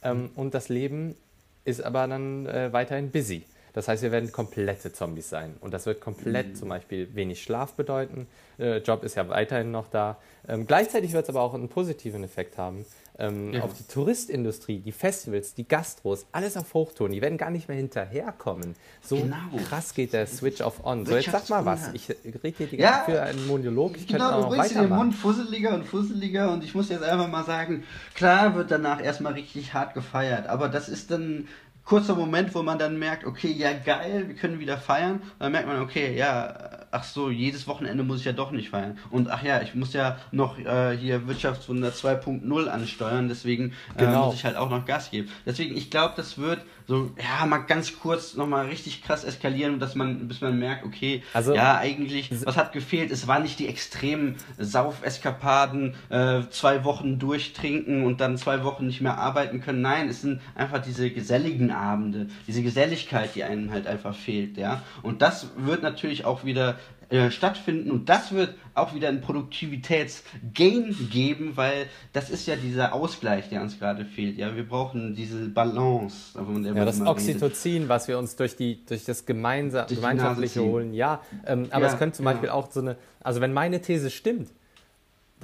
Ähm, 0.02 0.30
und 0.36 0.54
das 0.54 0.68
Leben 0.68 1.16
ist 1.64 1.82
aber 1.82 2.06
dann 2.06 2.46
äh, 2.46 2.72
weiterhin 2.72 3.10
busy. 3.10 3.44
Das 3.74 3.88
heißt, 3.88 4.02
wir 4.02 4.12
werden 4.12 4.32
komplette 4.32 4.92
Zombies 4.92 5.28
sein. 5.28 5.56
Und 5.60 5.74
das 5.74 5.84
wird 5.84 6.00
komplett 6.00 6.48
mhm. 6.48 6.54
zum 6.54 6.68
Beispiel 6.70 7.14
wenig 7.14 7.42
Schlaf 7.42 7.74
bedeuten. 7.74 8.26
Äh, 8.58 8.78
Job 8.78 9.04
ist 9.04 9.16
ja 9.16 9.28
weiterhin 9.28 9.72
noch 9.72 9.88
da. 9.88 10.16
Ähm, 10.48 10.66
gleichzeitig 10.66 11.12
wird 11.12 11.24
es 11.24 11.28
aber 11.28 11.42
auch 11.42 11.54
einen 11.54 11.68
positiven 11.68 12.24
Effekt 12.24 12.56
haben 12.56 12.86
ähm, 13.18 13.52
ja. 13.52 13.62
auf 13.62 13.74
die 13.74 13.84
Touristindustrie, 13.84 14.78
die 14.78 14.92
Festivals, 14.92 15.54
die 15.54 15.66
Gastros, 15.66 16.26
alles 16.32 16.56
auf 16.56 16.74
Hochtouren. 16.74 17.12
Die 17.12 17.22
werden 17.22 17.38
gar 17.38 17.50
nicht 17.50 17.68
mehr 17.68 17.76
hinterherkommen. 17.76 18.74
So 19.02 19.16
genau. 19.16 19.36
krass 19.68 19.94
geht 19.94 20.12
der 20.12 20.26
Switch 20.26 20.60
auf 20.60 20.84
On. 20.84 21.06
So, 21.06 21.14
jetzt 21.14 21.30
sag 21.30 21.48
mal 21.48 21.64
was. 21.64 21.92
Ich 21.92 22.08
rede 22.08 22.56
hier 22.56 22.66
die 22.66 22.76
ja, 22.76 22.98
ganze 22.98 23.12
für 23.12 23.22
einen 23.22 23.46
Monolog. 23.46 23.96
Ich 23.96 24.06
genau, 24.08 24.48
könnte 24.48 24.56
noch 24.56 24.68
du 24.68 24.74
den 24.74 24.88
Mund 24.88 25.14
fusseliger 25.14 25.74
und 25.74 25.84
fusseliger 25.84 26.52
und 26.52 26.64
ich 26.64 26.74
muss 26.74 26.88
jetzt 26.88 27.04
einfach 27.04 27.28
mal 27.28 27.44
sagen, 27.44 27.84
klar 28.14 28.54
wird 28.54 28.70
danach 28.70 29.02
erstmal 29.02 29.34
richtig 29.34 29.74
hart 29.74 29.94
gefeiert, 29.94 30.48
aber 30.48 30.68
das 30.68 30.88
ist 30.88 31.10
dann 31.10 31.48
kurzer 31.84 32.14
Moment, 32.14 32.54
wo 32.54 32.62
man 32.62 32.78
dann 32.78 32.98
merkt, 32.98 33.24
okay, 33.24 33.50
ja 33.50 33.72
geil, 33.72 34.28
wir 34.28 34.34
können 34.34 34.58
wieder 34.58 34.78
feiern. 34.78 35.22
Dann 35.38 35.52
merkt 35.52 35.68
man, 35.68 35.80
okay, 35.80 36.16
ja, 36.16 36.83
ach 36.94 37.04
so, 37.04 37.28
jedes 37.28 37.66
Wochenende 37.66 38.04
muss 38.04 38.20
ich 38.20 38.24
ja 38.24 38.32
doch 38.32 38.52
nicht 38.52 38.70
feiern. 38.70 38.98
Und 39.10 39.28
ach 39.28 39.42
ja, 39.42 39.60
ich 39.60 39.74
muss 39.74 39.92
ja 39.92 40.16
noch 40.30 40.58
äh, 40.58 40.96
hier 40.96 41.26
Wirtschaftswunder 41.26 41.90
2.0 41.90 42.66
ansteuern, 42.66 43.28
deswegen 43.28 43.72
äh, 43.96 44.04
genau. 44.04 44.26
muss 44.26 44.36
ich 44.36 44.44
halt 44.44 44.56
auch 44.56 44.70
noch 44.70 44.84
Gas 44.86 45.10
geben. 45.10 45.28
Deswegen, 45.44 45.76
ich 45.76 45.90
glaube, 45.90 46.14
das 46.16 46.38
wird 46.38 46.60
so, 46.86 47.10
ja, 47.18 47.46
mal 47.46 47.58
ganz 47.58 47.98
kurz 47.98 48.34
nochmal 48.34 48.66
richtig 48.66 49.02
krass 49.02 49.24
eskalieren, 49.24 49.80
dass 49.80 49.94
man, 49.94 50.28
bis 50.28 50.42
man 50.42 50.58
merkt, 50.58 50.84
okay, 50.84 51.22
also, 51.32 51.54
ja, 51.54 51.78
eigentlich, 51.78 52.30
was 52.44 52.56
hat 52.56 52.72
gefehlt? 52.72 53.10
Es 53.10 53.26
waren 53.26 53.42
nicht 53.42 53.58
die 53.58 53.68
extremen 53.68 54.36
Saufeskapaden, 54.58 55.94
äh, 56.10 56.42
zwei 56.50 56.84
Wochen 56.84 57.18
durchtrinken 57.18 58.04
und 58.04 58.20
dann 58.20 58.36
zwei 58.36 58.64
Wochen 58.64 58.86
nicht 58.86 59.00
mehr 59.00 59.16
arbeiten 59.16 59.62
können. 59.62 59.80
Nein, 59.80 60.08
es 60.10 60.20
sind 60.20 60.40
einfach 60.54 60.82
diese 60.82 61.10
geselligen 61.10 61.70
Abende, 61.70 62.28
diese 62.46 62.62
Geselligkeit, 62.62 63.34
die 63.34 63.44
einem 63.44 63.70
halt 63.72 63.86
einfach 63.86 64.14
fehlt, 64.14 64.58
ja. 64.58 64.82
Und 65.02 65.22
das 65.22 65.48
wird 65.56 65.82
natürlich 65.82 66.26
auch 66.26 66.44
wieder 66.44 66.78
äh, 67.10 67.30
stattfinden 67.30 67.90
und 67.90 68.08
das 68.08 68.32
wird 68.32 68.54
auch 68.74 68.94
wieder 68.94 69.08
einen 69.08 69.20
Produktivitätsgain 69.20 70.94
geben, 71.10 71.56
weil 71.56 71.86
das 72.12 72.30
ist 72.30 72.46
ja 72.46 72.56
dieser 72.56 72.92
Ausgleich, 72.92 73.48
der 73.48 73.62
uns 73.62 73.78
gerade 73.78 74.04
fehlt. 74.04 74.36
Ja, 74.36 74.54
wir 74.56 74.66
brauchen 74.68 75.14
diese 75.14 75.48
Balance. 75.48 76.38
ja, 76.62 76.84
das 76.84 77.00
Oxytocin, 77.00 77.74
redet. 77.74 77.88
was 77.88 78.08
wir 78.08 78.18
uns 78.18 78.36
durch, 78.36 78.56
die, 78.56 78.84
durch 78.84 79.04
das 79.04 79.26
Gemeinsa 79.26 79.84
durch 79.84 80.00
gemeinschaftliche 80.00 80.62
holen. 80.62 80.92
Ja, 80.92 81.22
ähm, 81.46 81.68
aber 81.70 81.86
ja, 81.86 81.92
es 81.92 81.98
könnte 81.98 82.16
zum 82.16 82.24
Beispiel 82.24 82.48
auch 82.48 82.70
so 82.70 82.80
eine, 82.80 82.96
also 83.20 83.40
wenn 83.40 83.52
meine 83.52 83.80
These 83.80 84.10
stimmt, 84.10 84.50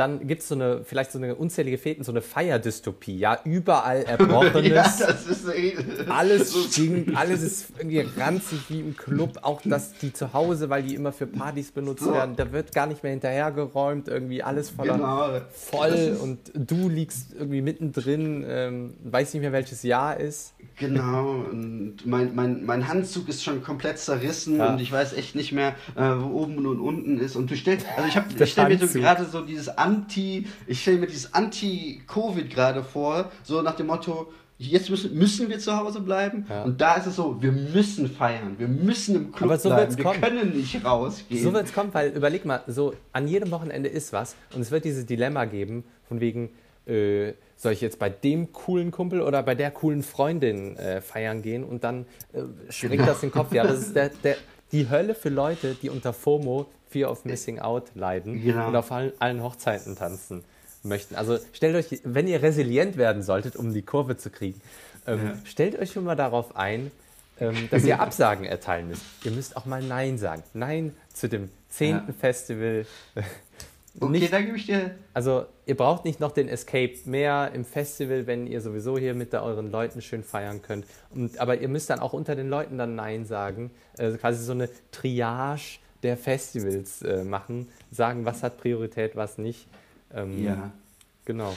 dann 0.00 0.26
gibt 0.26 0.40
es 0.40 0.49
so 0.49 0.54
eine, 0.54 0.83
vielleicht 0.83 1.12
so 1.12 1.19
eine 1.19 1.35
unzählige 1.35 1.76
Fäden, 1.76 2.04
so 2.04 2.11
eine 2.11 2.23
Feierdystopie, 2.23 3.19
ja, 3.19 3.38
überall 3.45 4.02
Erbrochenes, 4.07 4.99
ja, 4.99 5.14
alles 6.09 6.57
stinkt, 6.57 7.14
alles 7.14 7.42
ist 7.42 7.73
irgendwie 7.76 8.07
ranzig 8.16 8.61
wie 8.71 8.80
im 8.80 8.97
Club, 8.97 9.40
auch 9.42 9.61
dass 9.62 9.92
die 9.92 10.14
zu 10.14 10.33
Hause, 10.33 10.71
weil 10.71 10.85
die 10.85 10.95
immer 10.95 11.12
für 11.12 11.26
Partys 11.26 11.71
benutzt 11.71 12.02
so. 12.02 12.14
werden, 12.14 12.35
da 12.35 12.50
wird 12.50 12.73
gar 12.73 12.87
nicht 12.87 13.02
mehr 13.02 13.12
hinterhergeräumt, 13.12 14.09
irgendwie 14.09 14.42
alles 14.42 14.71
voller, 14.71 14.95
genau. 14.95 15.40
voll 15.52 16.16
und 16.23 16.38
du 16.54 16.88
liegst 16.88 17.35
irgendwie 17.35 17.61
mittendrin, 17.61 18.42
ähm, 18.49 18.95
weiß 19.04 19.35
nicht 19.35 19.42
mehr 19.42 19.52
welches 19.52 19.83
Jahr 19.83 20.19
ist. 20.19 20.54
Genau, 20.78 21.45
und 21.50 22.07
mein, 22.07 22.35
mein, 22.35 22.64
mein 22.64 22.88
Handzug 22.88 23.28
ist 23.28 23.45
schon 23.45 23.62
komplett 23.62 23.99
zerrissen 23.99 24.57
ja. 24.57 24.73
und 24.73 24.80
ich 24.80 24.90
weiß 24.90 25.12
echt 25.12 25.35
nicht 25.35 25.52
mehr, 25.52 25.75
äh, 25.95 26.00
wo 26.00 26.40
oben 26.40 26.64
und 26.64 26.80
unten 26.80 27.19
ist 27.19 27.37
und 27.37 27.50
du 27.50 27.57
stellst, 27.57 27.87
also 27.99 28.09
ich, 28.09 28.40
ich 28.40 28.52
stelle 28.52 28.71
mir 28.71 28.78
so 28.78 28.99
gerade 28.99 29.26
so 29.26 29.42
dieses 29.42 29.69
Anti, 29.90 30.47
ich 30.66 30.80
stelle 30.80 30.99
mir 30.99 31.06
dieses 31.06 31.35
Anti-Covid 31.35 32.49
gerade 32.50 32.85
vor, 32.85 33.30
so 33.42 33.61
nach 33.62 33.75
dem 33.75 33.88
Motto, 33.88 34.32
jetzt 34.59 34.90
müssen, 34.90 35.16
müssen 35.16 35.49
wir 35.49 35.59
zu 35.59 35.76
Hause 35.76 36.00
bleiben. 36.00 36.47
Ja. 36.49 36.64
Und 36.64 36.80
da 36.80 36.94
ist 36.94 37.06
es 37.06 37.16
so, 37.16 37.40
wir 37.42 37.50
müssen 37.50 38.09
feiern, 38.09 38.56
wir 38.59 38.68
müssen 38.68 39.16
im 39.16 39.32
Club 39.32 39.59
so 39.59 39.70
bleiben, 39.70 39.97
wir 39.97 40.04
kommen. 40.04 40.20
können 40.20 40.56
nicht 40.56 40.85
rausgehen. 40.85 41.42
So 41.42 41.52
wird 41.52 41.66
es 41.66 41.73
kommen, 41.73 41.92
weil 41.92 42.11
überleg 42.11 42.44
mal, 42.44 42.62
so 42.66 42.94
an 43.12 43.26
jedem 43.26 43.50
Wochenende 43.50 43.88
ist 43.88 44.12
was 44.12 44.37
und 44.54 44.61
es 44.61 44.70
wird 44.70 44.85
dieses 44.85 45.06
Dilemma 45.06 45.47
geben, 45.47 45.85
von 46.06 46.20
wegen, 46.20 46.50
äh, 46.87 47.32
soll 47.56 47.73
ich 47.73 47.80
jetzt 47.80 47.99
bei 47.99 48.11
dem 48.11 48.52
coolen 48.52 48.90
Kumpel 48.90 49.23
oder 49.23 49.42
bei 49.42 49.54
der 49.54 49.70
coolen 49.70 50.02
Freundin 50.02 50.76
äh, 50.76 51.00
feiern 51.00 51.42
gehen 51.42 51.64
und 51.64 51.82
dann 51.85 52.06
äh, 52.32 52.42
schwingt 52.70 53.06
das 53.09 53.20
den 53.20 53.30
Kopf. 53.30 53.52
Ja, 53.52 53.64
das 53.64 53.80
ist 53.80 53.97
der, 53.97 54.11
der, 54.23 54.37
die 54.73 54.88
Hölle 54.88 55.14
für 55.14 55.30
Leute, 55.30 55.75
die 55.80 55.90
unter 55.90 56.12
FOMO 56.12 56.66
Fear 56.90 57.11
of 57.11 57.25
Missing 57.25 57.61
Out 57.61 57.85
leiden 57.94 58.42
genau. 58.42 58.68
und 58.68 58.76
auf 58.76 58.90
allen, 58.92 59.12
allen 59.18 59.42
Hochzeiten 59.42 59.97
tanzen 59.97 60.44
möchten. 60.82 61.14
Also 61.14 61.38
stellt 61.52 61.76
euch, 61.76 62.00
wenn 62.04 62.26
ihr 62.26 62.42
resilient 62.42 62.97
werden 62.97 63.23
solltet, 63.23 63.56
um 63.56 63.73
die 63.73 63.82
Kurve 63.82 64.16
zu 64.16 64.30
kriegen, 64.30 64.61
ähm, 65.06 65.20
ja. 65.25 65.35
stellt 65.44 65.78
euch 65.78 65.92
schon 65.92 66.04
mal 66.04 66.16
darauf 66.16 66.56
ein, 66.56 66.90
ähm, 67.38 67.68
dass 67.70 67.85
ihr 67.85 68.00
Absagen 68.00 68.44
erteilen 68.44 68.88
müsst. 68.88 69.02
Ihr 69.25 69.30
müsst 69.30 69.56
auch 69.56 69.66
mal 69.66 69.82
Nein 69.82 70.18
sagen. 70.18 70.42
Nein 70.52 70.94
zu 71.12 71.28
dem 71.28 71.50
zehnten 71.68 72.09
ja. 72.09 72.14
Festival. 72.18 72.87
Okay, 73.99 74.12
nicht, 74.12 74.32
da 74.32 74.40
gebe 74.40 74.56
ich 74.56 74.66
dir. 74.66 74.92
Also, 75.14 75.47
ihr 75.66 75.76
braucht 75.76 76.04
nicht 76.04 76.20
noch 76.20 76.30
den 76.30 76.49
Escape 76.49 76.94
mehr 77.06 77.50
im 77.52 77.64
Festival, 77.64 78.28
wenn 78.28 78.47
ihr 78.47 78.61
sowieso 78.61 78.97
hier 78.97 79.14
mit 79.14 79.35
euren 79.35 79.73
Leuten 79.73 80.00
schön 80.00 80.23
feiern 80.23 80.62
könnt. 80.62 80.87
Und, 81.12 81.38
aber 81.40 81.59
ihr 81.59 81.68
müsst 81.68 81.90
dann 81.90 81.99
auch 81.99 82.12
unter 82.12 82.37
den 82.37 82.49
Leuten 82.49 82.78
dann 82.78 82.94
Nein 82.94 83.26
sagen. 83.26 83.73
Also 83.99 84.16
quasi 84.16 84.44
so 84.44 84.52
eine 84.52 84.68
Triage 84.92 85.80
der 86.02 86.16
Festivals 86.16 87.02
äh, 87.02 87.25
machen, 87.25 87.69
sagen, 87.90 88.25
was 88.25 88.42
hat 88.42 88.59
Priorität, 88.59 89.16
was 89.16 89.38
nicht. 89.38 89.66
Ähm, 90.14 90.45
ja. 90.45 90.71
Genau. 91.25 91.57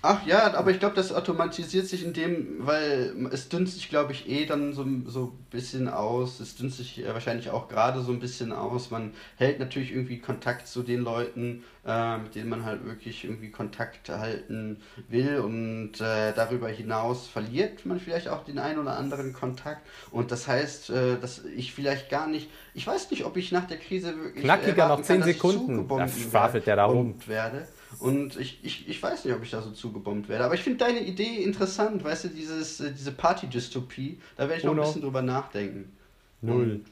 Ach 0.00 0.24
ja, 0.26 0.54
aber 0.54 0.70
ich 0.70 0.78
glaube, 0.78 0.94
das 0.94 1.12
automatisiert 1.12 1.88
sich 1.88 2.04
in 2.04 2.12
dem, 2.12 2.58
weil 2.60 3.12
es 3.32 3.48
dünnt 3.48 3.68
sich, 3.68 3.88
glaube 3.88 4.12
ich, 4.12 4.28
eh 4.28 4.46
dann 4.46 4.72
so, 4.72 4.86
so 5.06 5.24
ein 5.24 5.46
bisschen 5.50 5.88
aus. 5.88 6.38
Es 6.38 6.54
dünnt 6.54 6.72
sich 6.72 7.04
äh, 7.04 7.12
wahrscheinlich 7.12 7.50
auch 7.50 7.68
gerade 7.68 8.00
so 8.02 8.12
ein 8.12 8.20
bisschen 8.20 8.52
aus. 8.52 8.92
Man 8.92 9.12
hält 9.36 9.58
natürlich 9.58 9.90
irgendwie 9.90 10.20
Kontakt 10.20 10.68
zu 10.68 10.84
den 10.84 11.00
Leuten, 11.00 11.64
äh, 11.84 12.18
mit 12.18 12.36
denen 12.36 12.48
man 12.48 12.64
halt 12.64 12.84
wirklich 12.84 13.24
irgendwie 13.24 13.50
Kontakt 13.50 14.08
halten 14.08 14.76
will. 15.08 15.40
Und 15.40 16.00
äh, 16.00 16.32
darüber 16.32 16.68
hinaus 16.68 17.26
verliert 17.26 17.84
man 17.84 17.98
vielleicht 17.98 18.28
auch 18.28 18.44
den 18.44 18.60
einen 18.60 18.78
oder 18.78 18.96
anderen 18.96 19.32
Kontakt. 19.32 19.84
Und 20.12 20.30
das 20.30 20.46
heißt, 20.46 20.90
äh, 20.90 21.18
dass 21.18 21.44
ich 21.44 21.74
vielleicht 21.74 22.08
gar 22.08 22.28
nicht, 22.28 22.48
ich 22.72 22.86
weiß 22.86 23.10
nicht, 23.10 23.24
ob 23.24 23.36
ich 23.36 23.50
nach 23.50 23.66
der 23.66 23.78
Krise 23.78 24.16
wirklich. 24.16 24.44
Knackiger 24.44 24.86
noch 24.86 25.02
10 25.02 25.24
Sekunden. 25.24 25.88
Da 25.88 26.06
schwafelt 26.06 26.68
der 26.68 26.76
da 26.76 26.84
rum. 26.84 27.16
Werde. 27.26 27.66
Und 27.98 28.38
ich, 28.38 28.60
ich, 28.62 28.88
ich 28.88 29.02
weiß 29.02 29.24
nicht, 29.24 29.34
ob 29.34 29.42
ich 29.42 29.50
da 29.50 29.62
so 29.62 29.70
zugebombt 29.70 30.28
werde. 30.28 30.44
Aber 30.44 30.54
ich 30.54 30.62
finde 30.62 30.78
deine 30.78 31.00
Idee 31.00 31.42
interessant, 31.42 32.04
weißt 32.04 32.24
du, 32.24 32.28
dieses, 32.28 32.80
äh, 32.80 32.92
diese 32.92 33.12
Party-Dystopie, 33.12 34.20
da 34.36 34.44
werde 34.44 34.58
ich 34.58 34.64
noch 34.64 34.72
oh 34.72 34.74
no. 34.74 34.82
ein 34.82 34.86
bisschen 34.86 35.02
drüber 35.02 35.22
nachdenken. 35.22 35.96
Null. 36.40 36.62
Und 36.62 36.86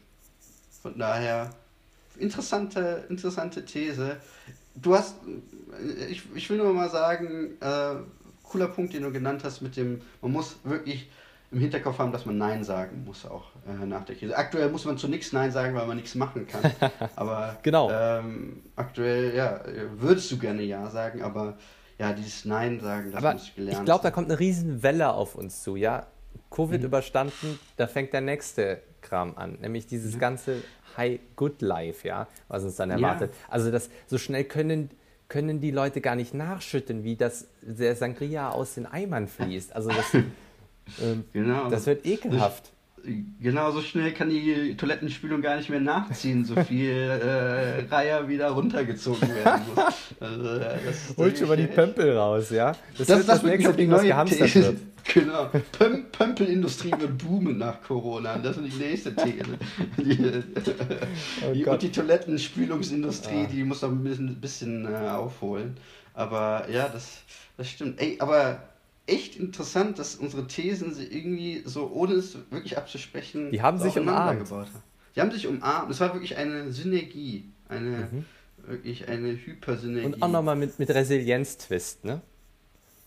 von 0.83 0.99
daher, 0.99 1.51
interessante, 2.19 3.05
interessante 3.09 3.65
These. 3.65 4.17
Du 4.75 4.95
hast, 4.95 5.17
äh, 5.81 6.07
ich, 6.07 6.23
ich 6.35 6.49
will 6.51 6.59
nur 6.59 6.73
mal 6.73 6.91
sagen, 6.91 7.57
äh, 7.61 7.97
cooler 8.43 8.69
Punkt, 8.69 8.95
den 8.95 9.03
du 9.03 9.13
genannt 9.13 9.43
hast 9.45 9.61
mit 9.61 9.77
dem, 9.77 10.01
man 10.23 10.33
muss 10.33 10.57
wirklich 10.65 11.09
im 11.51 11.61
Hinterkopf 11.61 11.99
haben, 11.99 12.13
dass 12.13 12.27
man 12.27 12.39
Nein 12.39 12.65
sagen 12.65 13.05
muss 13.05 13.25
auch 13.25 13.45
äh, 13.67 13.87
nach 13.87 14.05
der 14.05 14.17
Krise. 14.17 14.37
Aktuell 14.37 14.69
muss 14.71 14.85
man 14.85 14.99
zu 14.99 15.09
nichts 15.09 15.33
Nein 15.33 15.53
sagen, 15.53 15.75
weil 15.75 15.87
man 15.87 15.97
nichts 15.97 16.15
machen 16.15 16.47
kann. 16.47 16.71
Aber 17.17 17.59
genau. 17.63 17.91
ähm, 17.91 18.63
aktuell, 18.75 19.35
ja, 19.35 19.61
würdest 19.97 20.31
du 20.33 20.39
gerne 20.39 20.63
Ja 20.63 20.91
sagen, 20.91 21.23
aber 21.23 21.57
ja, 21.99 22.13
dieses 22.13 22.45
Nein 22.45 22.81
sagen, 22.81 23.13
das 23.13 23.23
aber 23.23 23.35
muss 23.35 23.45
ich 23.45 23.55
gelernt 23.55 23.79
Ich 23.79 23.85
glaube, 23.85 24.03
da 24.03 24.11
kommt 24.11 24.29
eine 24.29 24.39
riesen 24.39 24.83
Welle 24.83 25.13
auf 25.13 25.35
uns 25.35 25.63
zu, 25.63 25.77
ja. 25.77 26.07
Covid 26.51 26.81
mhm. 26.81 26.87
überstanden, 26.87 27.59
da 27.77 27.87
fängt 27.87 28.13
der 28.13 28.21
nächste 28.21 28.83
Kram 29.01 29.37
an, 29.37 29.59
nämlich 29.61 29.87
dieses 29.87 30.15
ja. 30.15 30.19
ganze 30.19 30.63
High 30.97 31.21
Good 31.37 31.63
Life, 31.63 32.07
ja, 32.07 32.29
was 32.49 32.65
uns 32.65 32.77
dann 32.77 32.91
erwartet. 32.91 33.33
Ja. 33.33 33.53
Also 33.53 33.71
das 33.71 33.89
so 34.07 34.19
schnell 34.19 34.45
können 34.45 34.91
können 35.29 35.61
die 35.61 35.71
Leute 35.71 36.01
gar 36.01 36.15
nicht 36.15 36.35
nachschütten, 36.35 37.03
wie 37.05 37.17
das 37.17 37.49
der 37.61 37.97
Sangria 37.97 38.51
aus 38.51 38.75
den 38.75 38.87
Eimern 38.87 39.27
fließt. 39.27 39.75
Also 39.75 39.91
das, 39.91 40.13
ähm, 41.03 41.25
genau. 41.33 41.69
das 41.69 41.87
wird 41.87 42.07
ekelhaft. 42.07 42.73
Genau, 43.41 43.71
so 43.71 43.83
schnell 43.83 44.13
kann 44.13 44.31
die 44.31 44.77
Toilettenspülung 44.77 45.41
gar 45.41 45.57
nicht 45.57 45.71
mehr 45.71 45.81
nachziehen, 45.81 46.45
so 46.45 46.57
viel 46.65 46.91
äh, 46.91 47.85
Reiher 47.89 48.29
wieder 48.29 48.51
runtergezogen 48.51 49.29
werden 49.29 49.63
muss. 49.75 49.95
Also, 50.19 50.59
das 50.59 51.15
Holt 51.17 51.39
schon 51.39 51.49
mal 51.49 51.57
die 51.57 51.69
Pömpel 51.69 52.17
raus, 52.17 52.51
ja? 52.51 52.73
Das, 52.99 53.07
das, 53.07 53.27
das, 53.27 53.43
nächste 53.45 53.73
Ding, 53.75 53.91
was 53.91 54.03
gehamstert 54.03 54.55
wird. 54.55 54.77
Genau. 55.15 55.49
Pöm 55.71 56.07
Pömpelindustrie 56.11 56.91
wird 56.99 57.19
boomen 57.19 57.59
nach 57.59 57.81
Corona. 57.81 58.39
Das 58.39 58.57
ist 58.57 58.75
die 58.75 58.83
nächste 58.83 59.15
These. 59.15 59.57
Die, 59.99 60.43
oh 61.49 61.53
die, 61.53 61.65
und 61.65 61.83
die 61.83 61.93
Toilettenspülungsindustrie, 61.93 63.45
ah. 63.45 63.49
die 63.49 63.63
muss 63.63 63.83
noch 63.83 63.91
ein 63.91 64.03
bisschen, 64.03 64.35
bisschen 64.41 64.93
äh, 64.93 64.97
aufholen. 65.11 65.77
Aber 66.13 66.69
ja, 66.69 66.89
das, 66.89 67.19
das 67.57 67.71
stimmt. 67.71 68.01
Ey, 68.01 68.17
aber 68.19 68.61
echt 69.07 69.37
interessant, 69.37 69.99
dass 69.99 70.17
unsere 70.17 70.47
Thesen 70.47 70.93
sie 70.95 71.05
irgendwie 71.05 71.63
so, 71.65 71.91
ohne 71.93 72.15
es 72.15 72.37
wirklich 72.51 72.77
abzusprechen, 72.77 73.51
die 73.51 73.63
haben 73.63 73.79
sich 73.79 73.99
umarmt. 73.99 74.41
Gebaut 74.41 74.67
haben. 74.67 74.83
Die 75.15 75.21
haben 75.21 75.31
sich 75.31 75.47
umarmt. 75.47 75.91
Es 75.91 76.01
war 76.01 76.13
wirklich 76.13 76.37
eine 76.37 76.73
Synergie, 76.73 77.51
eine 77.69 78.09
mhm. 78.11 78.25
wirklich 78.67 79.09
eine 79.09 79.33
Hypersynergie. 79.33 80.07
Und 80.07 80.23
auch 80.23 80.29
nochmal 80.29 80.57
mit, 80.57 80.79
mit 80.79 80.91
Resilienz-Twist, 80.91 82.05
ne? 82.05 82.21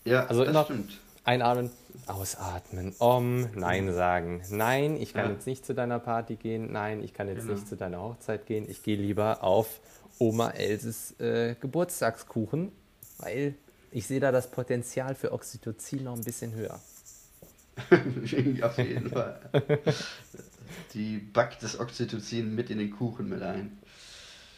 Ja, 0.04 0.26
also 0.26 0.44
das 0.44 0.64
stimmt. 0.64 0.98
Einatmen, 1.24 1.70
ausatmen, 2.06 2.94
um, 2.98 3.46
Nein 3.54 3.92
sagen. 3.92 4.42
Nein, 4.50 4.96
ich 4.96 5.12
kann 5.12 5.26
ja. 5.26 5.32
jetzt 5.32 5.46
nicht 5.46 5.66
zu 5.66 5.74
deiner 5.74 5.98
Party 5.98 6.36
gehen. 6.36 6.72
Nein, 6.72 7.02
ich 7.02 7.12
kann 7.12 7.28
jetzt 7.28 7.42
genau. 7.42 7.52
nicht 7.54 7.68
zu 7.68 7.76
deiner 7.76 8.00
Hochzeit 8.00 8.46
gehen. 8.46 8.66
Ich 8.68 8.82
gehe 8.82 8.96
lieber 8.96 9.44
auf 9.44 9.80
Oma 10.18 10.50
Elses 10.50 11.18
äh, 11.20 11.54
Geburtstagskuchen, 11.60 12.72
weil 13.18 13.54
ich 13.92 14.06
sehe 14.06 14.20
da 14.20 14.32
das 14.32 14.50
Potenzial 14.50 15.14
für 15.14 15.32
Oxytocin 15.32 16.04
noch 16.04 16.16
ein 16.16 16.24
bisschen 16.24 16.54
höher. 16.54 16.80
Auf 18.62 18.78
jeden 18.78 19.10
Fall. 19.10 19.40
Die 20.94 21.18
backt 21.18 21.62
das 21.62 21.78
Oxytocin 21.78 22.54
mit 22.54 22.70
in 22.70 22.78
den 22.78 22.90
Kuchen 22.90 23.28
mit 23.28 23.42
ein. 23.42 23.78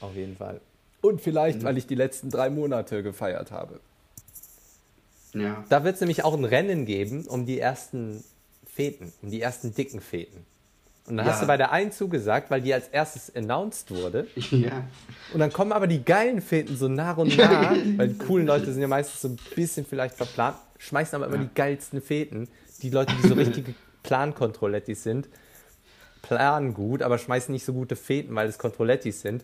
Auf 0.01 0.15
jeden 0.15 0.37
Fall. 0.37 0.61
Und 1.01 1.21
vielleicht, 1.21 1.61
mhm. 1.61 1.65
weil 1.65 1.79
ich 1.79 1.87
die 1.87 1.95
letzten 1.95 2.31
drei 2.31 2.51
Monate 2.51 3.03
gefeiert 3.03 3.51
habe. 3.51 3.81
Ja. 5.35 5.65
Da 5.69 5.85
wird 5.85 5.95
es 5.95 6.01
nämlich 6.01 6.25
auch 6.25 6.35
ein 6.35 6.45
Rennen 6.45 6.85
geben 6.85 7.27
um 7.27 7.47
die 7.47 7.59
ersten 7.59 8.23
Feten, 8.67 9.12
um 9.23 9.31
die 9.31 9.41
ersten 9.41 9.75
dicken 9.75 10.01
Feten. 10.01 10.45
Und 11.06 11.16
dann 11.16 11.26
ja. 11.26 11.32
hast 11.32 11.42
du 11.42 11.47
bei 11.47 11.56
der 11.56 11.73
einen 11.73 11.90
zugesagt, 11.90 12.50
weil 12.50 12.61
die 12.61 12.73
als 12.73 12.88
erstes 12.88 13.35
announced 13.35 13.90
wurde. 13.90 14.26
Ja. 14.50 14.85
Und 15.32 15.40
dann 15.40 15.52
kommen 15.52 15.73
aber 15.73 15.87
die 15.87 16.04
geilen 16.04 16.42
Feten 16.42 16.76
so 16.76 16.88
nach 16.88 17.16
und 17.16 17.37
nach, 17.38 17.75
weil 17.97 18.09
die 18.09 18.18
coolen 18.18 18.47
Leute 18.47 18.71
sind 18.73 18.82
ja 18.82 18.88
meistens 18.88 19.23
so 19.23 19.28
ein 19.28 19.38
bisschen 19.56 19.87
vielleicht 19.87 20.14
verplant, 20.14 20.56
schmeißen 20.78 21.16
aber 21.16 21.26
immer 21.26 21.37
ja. 21.37 21.44
die 21.44 21.54
geilsten 21.54 22.02
Feten. 22.02 22.49
Die 22.82 22.90
Leute, 22.90 23.14
die 23.21 23.28
so 23.28 23.35
richtige 23.35 23.75
Plan-Controlettis 24.02 25.02
sind, 25.02 25.28
planen 26.21 26.75
gut, 26.75 27.02
aber 27.02 27.18
schmeißen 27.18 27.52
nicht 27.52 27.64
so 27.64 27.73
gute 27.73 27.97
Feten, 27.97 28.35
weil 28.35 28.49
es 28.49 28.59
Controlettis 28.59 29.23
sind. 29.23 29.42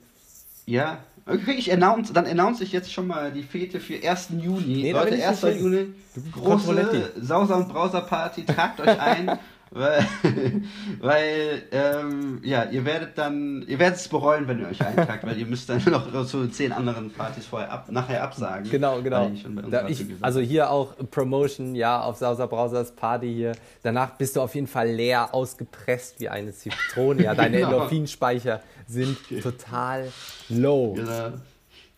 Ja, 0.66 0.98
okay, 1.26 1.52
ich 1.52 1.72
announce, 1.72 2.12
dann 2.12 2.26
announce 2.26 2.62
ich 2.62 2.72
jetzt 2.72 2.92
schon 2.92 3.06
mal 3.06 3.32
die 3.32 3.42
Fete 3.42 3.80
für 3.80 3.94
1. 4.06 4.28
Juni. 4.38 4.82
Nee, 4.82 4.92
Leute, 4.92 5.14
1. 5.14 5.42
Juni, 5.58 5.94
große 6.32 7.12
Sauser- 7.20 7.56
und 7.56 7.68
Browser-Party, 7.68 8.44
tragt 8.44 8.80
euch 8.80 9.00
ein. 9.00 9.38
Weil, 9.70 10.06
weil 11.00 11.62
ähm, 11.72 12.40
ja, 12.42 12.64
ihr 12.64 12.84
werdet 12.84 13.18
dann, 13.18 13.64
ihr 13.66 13.78
werdet 13.78 13.98
es 13.98 14.08
bereuen, 14.08 14.48
wenn 14.48 14.60
ihr 14.60 14.68
euch 14.68 14.84
eintragt, 14.84 15.24
weil 15.24 15.38
ihr 15.38 15.46
müsst 15.46 15.68
dann 15.68 15.82
noch 15.84 16.26
zu 16.26 16.48
zehn 16.48 16.72
anderen 16.72 17.10
Partys 17.10 17.46
vorher 17.46 17.70
ab, 17.70 17.90
nachher 17.90 18.22
absagen. 18.22 18.70
Genau, 18.70 19.02
genau. 19.02 19.30
Da 19.70 19.88
ich, 19.88 20.04
also 20.20 20.40
hier 20.40 20.70
auch 20.70 20.94
Promotion, 21.10 21.74
ja, 21.74 22.00
auf 22.00 22.16
Sauser 22.16 22.46
Brausers 22.46 22.92
Party 22.92 23.32
hier. 23.32 23.52
Danach 23.82 24.16
bist 24.16 24.36
du 24.36 24.40
auf 24.40 24.54
jeden 24.54 24.66
Fall 24.66 24.88
leer 24.88 25.34
ausgepresst 25.34 26.20
wie 26.20 26.28
eine 26.28 26.52
Zitrone. 26.52 27.24
Ja, 27.24 27.34
deine 27.34 27.56
genau. 27.58 27.70
Endorphinspeicher 27.70 28.62
sind 28.86 29.18
total 29.42 30.10
low. 30.48 30.94
Genau. 30.94 31.32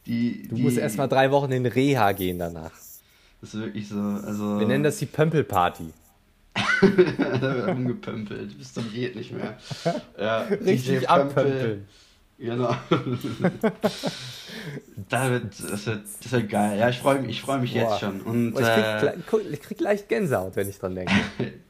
Die, 0.07 0.49
du 0.49 0.57
die, 0.57 0.63
musst 0.63 0.79
erst 0.79 0.99
mal 0.99 1.07
drei 1.07 1.31
Wochen 1.31 1.53
in 1.53 1.67
Reha 1.67 2.13
gehen 2.13 2.39
danach. 2.39 2.73
Das 3.41 3.55
ist 3.55 3.61
wirklich 3.61 3.89
so. 3.89 3.99
Also 3.99 4.59
Wir 4.59 4.67
nennen 4.67 4.85
das 4.85 4.99
die 4.99 5.07
Pömpelparty. 5.07 5.93
da 7.41 7.55
wird 7.55 7.69
umgepömpelt, 7.69 8.57
bis 8.59 8.73
zum 8.73 8.91
geht 8.93 9.17
nicht 9.17 9.33
mehr. 9.33 9.57
Ja, 10.19 10.43
Richtig 10.43 11.09
abpömpeln. 11.09 11.87
Genau. 12.39 12.75
da 15.11 15.31
wird, 15.31 15.45
das, 15.71 15.87
wird, 15.87 16.05
das 16.23 16.33
wird 16.33 16.49
geil. 16.49 16.79
Ja, 16.79 16.89
ich 16.89 16.99
freue 16.99 17.21
mich, 17.21 17.31
ich 17.33 17.43
freu 17.43 17.59
mich 17.59 17.75
jetzt 17.75 18.01
schon. 18.01 18.23
Und, 18.23 18.55
ich, 18.59 18.61
krieg, 18.61 19.43
äh, 19.45 19.53
ich 19.53 19.61
krieg 19.61 19.81
leicht 19.81 20.09
Gänsehaut, 20.09 20.57
wenn 20.57 20.69
ich 20.69 20.79
dran 20.79 20.95
denke. 20.95 21.13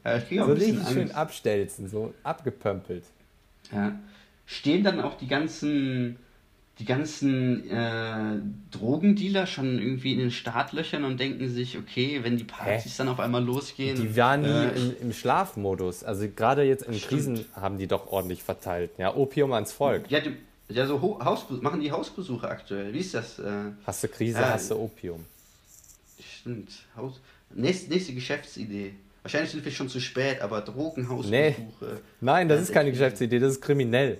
ja, 0.05 0.17
ich 0.17 0.27
krieg 0.29 0.39
auch 0.39 0.45
so 0.45 0.53
ein 0.53 0.57
bisschen 0.57 0.77
richtig 0.77 0.93
schön 0.93 1.11
abstelzen, 1.11 1.89
so 1.89 2.13
abgepömpelt. 2.23 3.03
Ja. 3.73 3.99
Stehen 4.45 4.83
dann 4.83 5.01
auch 5.01 5.17
die 5.17 5.27
ganzen 5.27 6.17
die 6.81 6.85
ganzen 6.85 7.69
äh, 7.69 8.39
Drogendealer 8.71 9.45
schon 9.45 9.77
irgendwie 9.77 10.13
in 10.13 10.19
den 10.19 10.31
Startlöchern 10.31 11.03
und 11.03 11.19
denken 11.19 11.47
sich, 11.47 11.77
okay, 11.77 12.21
wenn 12.23 12.37
die 12.37 12.43
Partys 12.43 12.93
Hä? 12.93 12.97
dann 12.97 13.09
auf 13.09 13.19
einmal 13.19 13.43
losgehen. 13.43 13.95
Die 13.95 14.17
waren 14.17 14.41
nie 14.41 14.47
äh, 14.47 14.75
im, 14.75 14.95
im, 14.99 15.13
Schlafmodus. 15.13 16.03
Also 16.03 16.27
gerade 16.27 16.63
jetzt 16.63 16.81
in 16.81 16.99
Krisen 16.99 17.45
haben 17.53 17.77
die 17.77 17.85
doch 17.85 18.11
ordentlich 18.11 18.41
verteilt. 18.41 18.89
Ja, 18.97 19.15
Opium 19.15 19.53
ans 19.53 19.71
Volk. 19.71 20.09
Ja, 20.09 20.21
die, 20.21 20.31
ja 20.69 20.87
so 20.87 20.99
Hausbesuch, 21.23 21.61
machen 21.61 21.81
die 21.81 21.91
Hausbesuche 21.91 22.49
aktuell. 22.49 22.91
Wie 22.91 22.99
ist 22.99 23.13
das? 23.13 23.37
Äh, 23.37 23.51
hast 23.85 24.03
du 24.03 24.07
Krise, 24.07 24.39
äh, 24.39 24.45
hast 24.45 24.71
du 24.71 24.77
Opium. 24.77 25.23
Stimmt. 26.39 26.71
Haus, 26.97 27.21
nächste, 27.53 27.91
nächste 27.91 28.15
Geschäftsidee. 28.15 28.95
Wahrscheinlich 29.21 29.51
sind 29.51 29.63
wir 29.63 29.71
schon 29.71 29.87
zu 29.87 29.99
spät, 29.99 30.41
aber 30.41 30.61
Drogenhausbesuche. 30.61 31.29
Nee. 31.29 31.55
Nein, 32.21 32.49
das 32.49 32.61
ist 32.61 32.73
keine 32.73 32.89
Geschäftsidee, 32.89 33.37
das 33.37 33.51
ist 33.51 33.61
kriminell. 33.61 34.17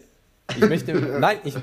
Ich 0.58 0.70
möchte, 0.70 0.94
nein, 1.20 1.38
ich, 1.44 1.56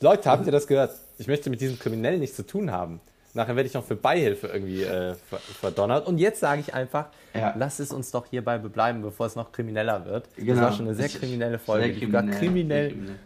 Leute, 0.00 0.30
habt 0.30 0.46
ihr 0.46 0.52
das 0.52 0.66
gehört? 0.66 0.92
Ich 1.18 1.26
möchte 1.26 1.50
mit 1.50 1.60
diesem 1.60 1.78
Kriminellen 1.78 2.20
nichts 2.20 2.36
zu 2.36 2.46
tun 2.46 2.70
haben. 2.70 3.00
Nachher 3.34 3.54
werde 3.54 3.66
ich 3.66 3.74
noch 3.74 3.84
für 3.84 3.96
Beihilfe 3.96 4.46
irgendwie 4.46 4.82
äh, 4.82 5.14
verdonnert. 5.60 6.06
Und 6.06 6.16
jetzt 6.18 6.40
sage 6.40 6.60
ich 6.62 6.72
einfach, 6.72 7.08
ja. 7.34 7.54
lass 7.56 7.80
es 7.80 7.92
uns 7.92 8.10
doch 8.10 8.26
hierbei 8.26 8.56
bleiben, 8.56 9.02
bevor 9.02 9.26
es 9.26 9.36
noch 9.36 9.52
krimineller 9.52 10.06
wird. 10.06 10.26
Genau. 10.36 10.54
Das 10.54 10.60
war 10.62 10.72
schon 10.72 10.86
eine 10.86 10.94
sehr 10.94 11.08
kriminelle 11.08 11.58
Folge. 11.58 11.86
Sehr 11.88 11.94
kriminell, 11.94 12.38
kriminell, 12.38 12.88
kriminell, 12.88 13.18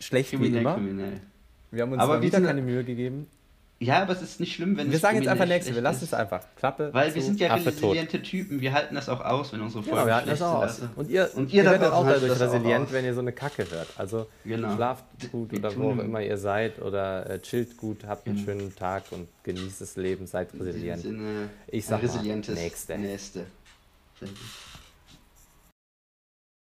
schlecht 0.00 0.30
kriminell, 0.30 0.52
wie 0.52 0.58
immer. 0.58 0.74
Kriminell. 0.74 1.20
Wir 1.70 1.82
haben 1.82 1.92
uns 1.92 2.02
Aber 2.02 2.20
wieder 2.20 2.40
keine 2.42 2.60
Mühe 2.60 2.84
gegeben. 2.84 3.26
Ja, 3.82 4.02
aber 4.02 4.12
es 4.12 4.22
ist 4.22 4.38
nicht 4.38 4.54
schlimm, 4.54 4.76
wenn 4.76 4.92
Wir 4.92 4.98
sagen 4.98 5.16
jetzt 5.16 5.26
einfach 5.26 5.46
nächste, 5.46 5.74
wir 5.74 5.82
lassen 5.82 6.04
es 6.04 6.14
einfach. 6.14 6.40
Klappe. 6.56 6.90
Weil 6.92 7.10
zu, 7.10 7.16
wir 7.16 7.22
sind 7.22 7.40
ja 7.40 7.52
resiliente 7.52 8.18
tot. 8.18 8.22
Typen, 8.22 8.60
wir 8.60 8.72
halten 8.72 8.94
das 8.94 9.08
auch 9.08 9.20
aus, 9.20 9.52
wenn 9.52 9.60
unsere 9.60 9.82
Folgen 9.82 9.96
genau, 9.96 10.06
wir 10.06 10.14
halten 10.14 10.30
das 10.30 10.42
auch 10.42 10.62
aus. 10.62 10.80
Und 10.94 11.10
ihr, 11.10 11.28
und 11.34 11.52
ihr, 11.52 11.64
ihr 11.64 11.70
werdet 11.70 11.92
auch 11.92 12.06
dadurch 12.06 12.38
resilient, 12.38 12.88
auch 12.88 12.92
wenn 12.92 13.04
ihr 13.04 13.14
so 13.14 13.20
eine 13.20 13.32
Kacke 13.32 13.66
hört. 13.68 13.88
Also 13.96 14.28
genau. 14.44 14.74
schlaft 14.76 15.04
gut 15.32 15.52
oder 15.52 15.76
wo 15.76 15.90
auch 15.90 15.98
immer 15.98 16.22
ihr 16.22 16.38
seid 16.38 16.80
oder 16.80 17.28
äh, 17.28 17.40
chillt 17.40 17.76
gut, 17.76 18.06
habt 18.06 18.26
einen 18.26 18.36
genau. 18.36 18.46
schönen 18.46 18.76
Tag 18.76 19.04
und 19.10 19.26
genießt 19.42 19.80
das 19.80 19.96
Leben, 19.96 20.26
seid 20.26 20.54
resilient. 20.54 21.02
Sinne, 21.02 21.50
ich 21.66 21.84
sage 21.84 22.06
nächste. 22.06 22.98
nächste. 22.98 23.46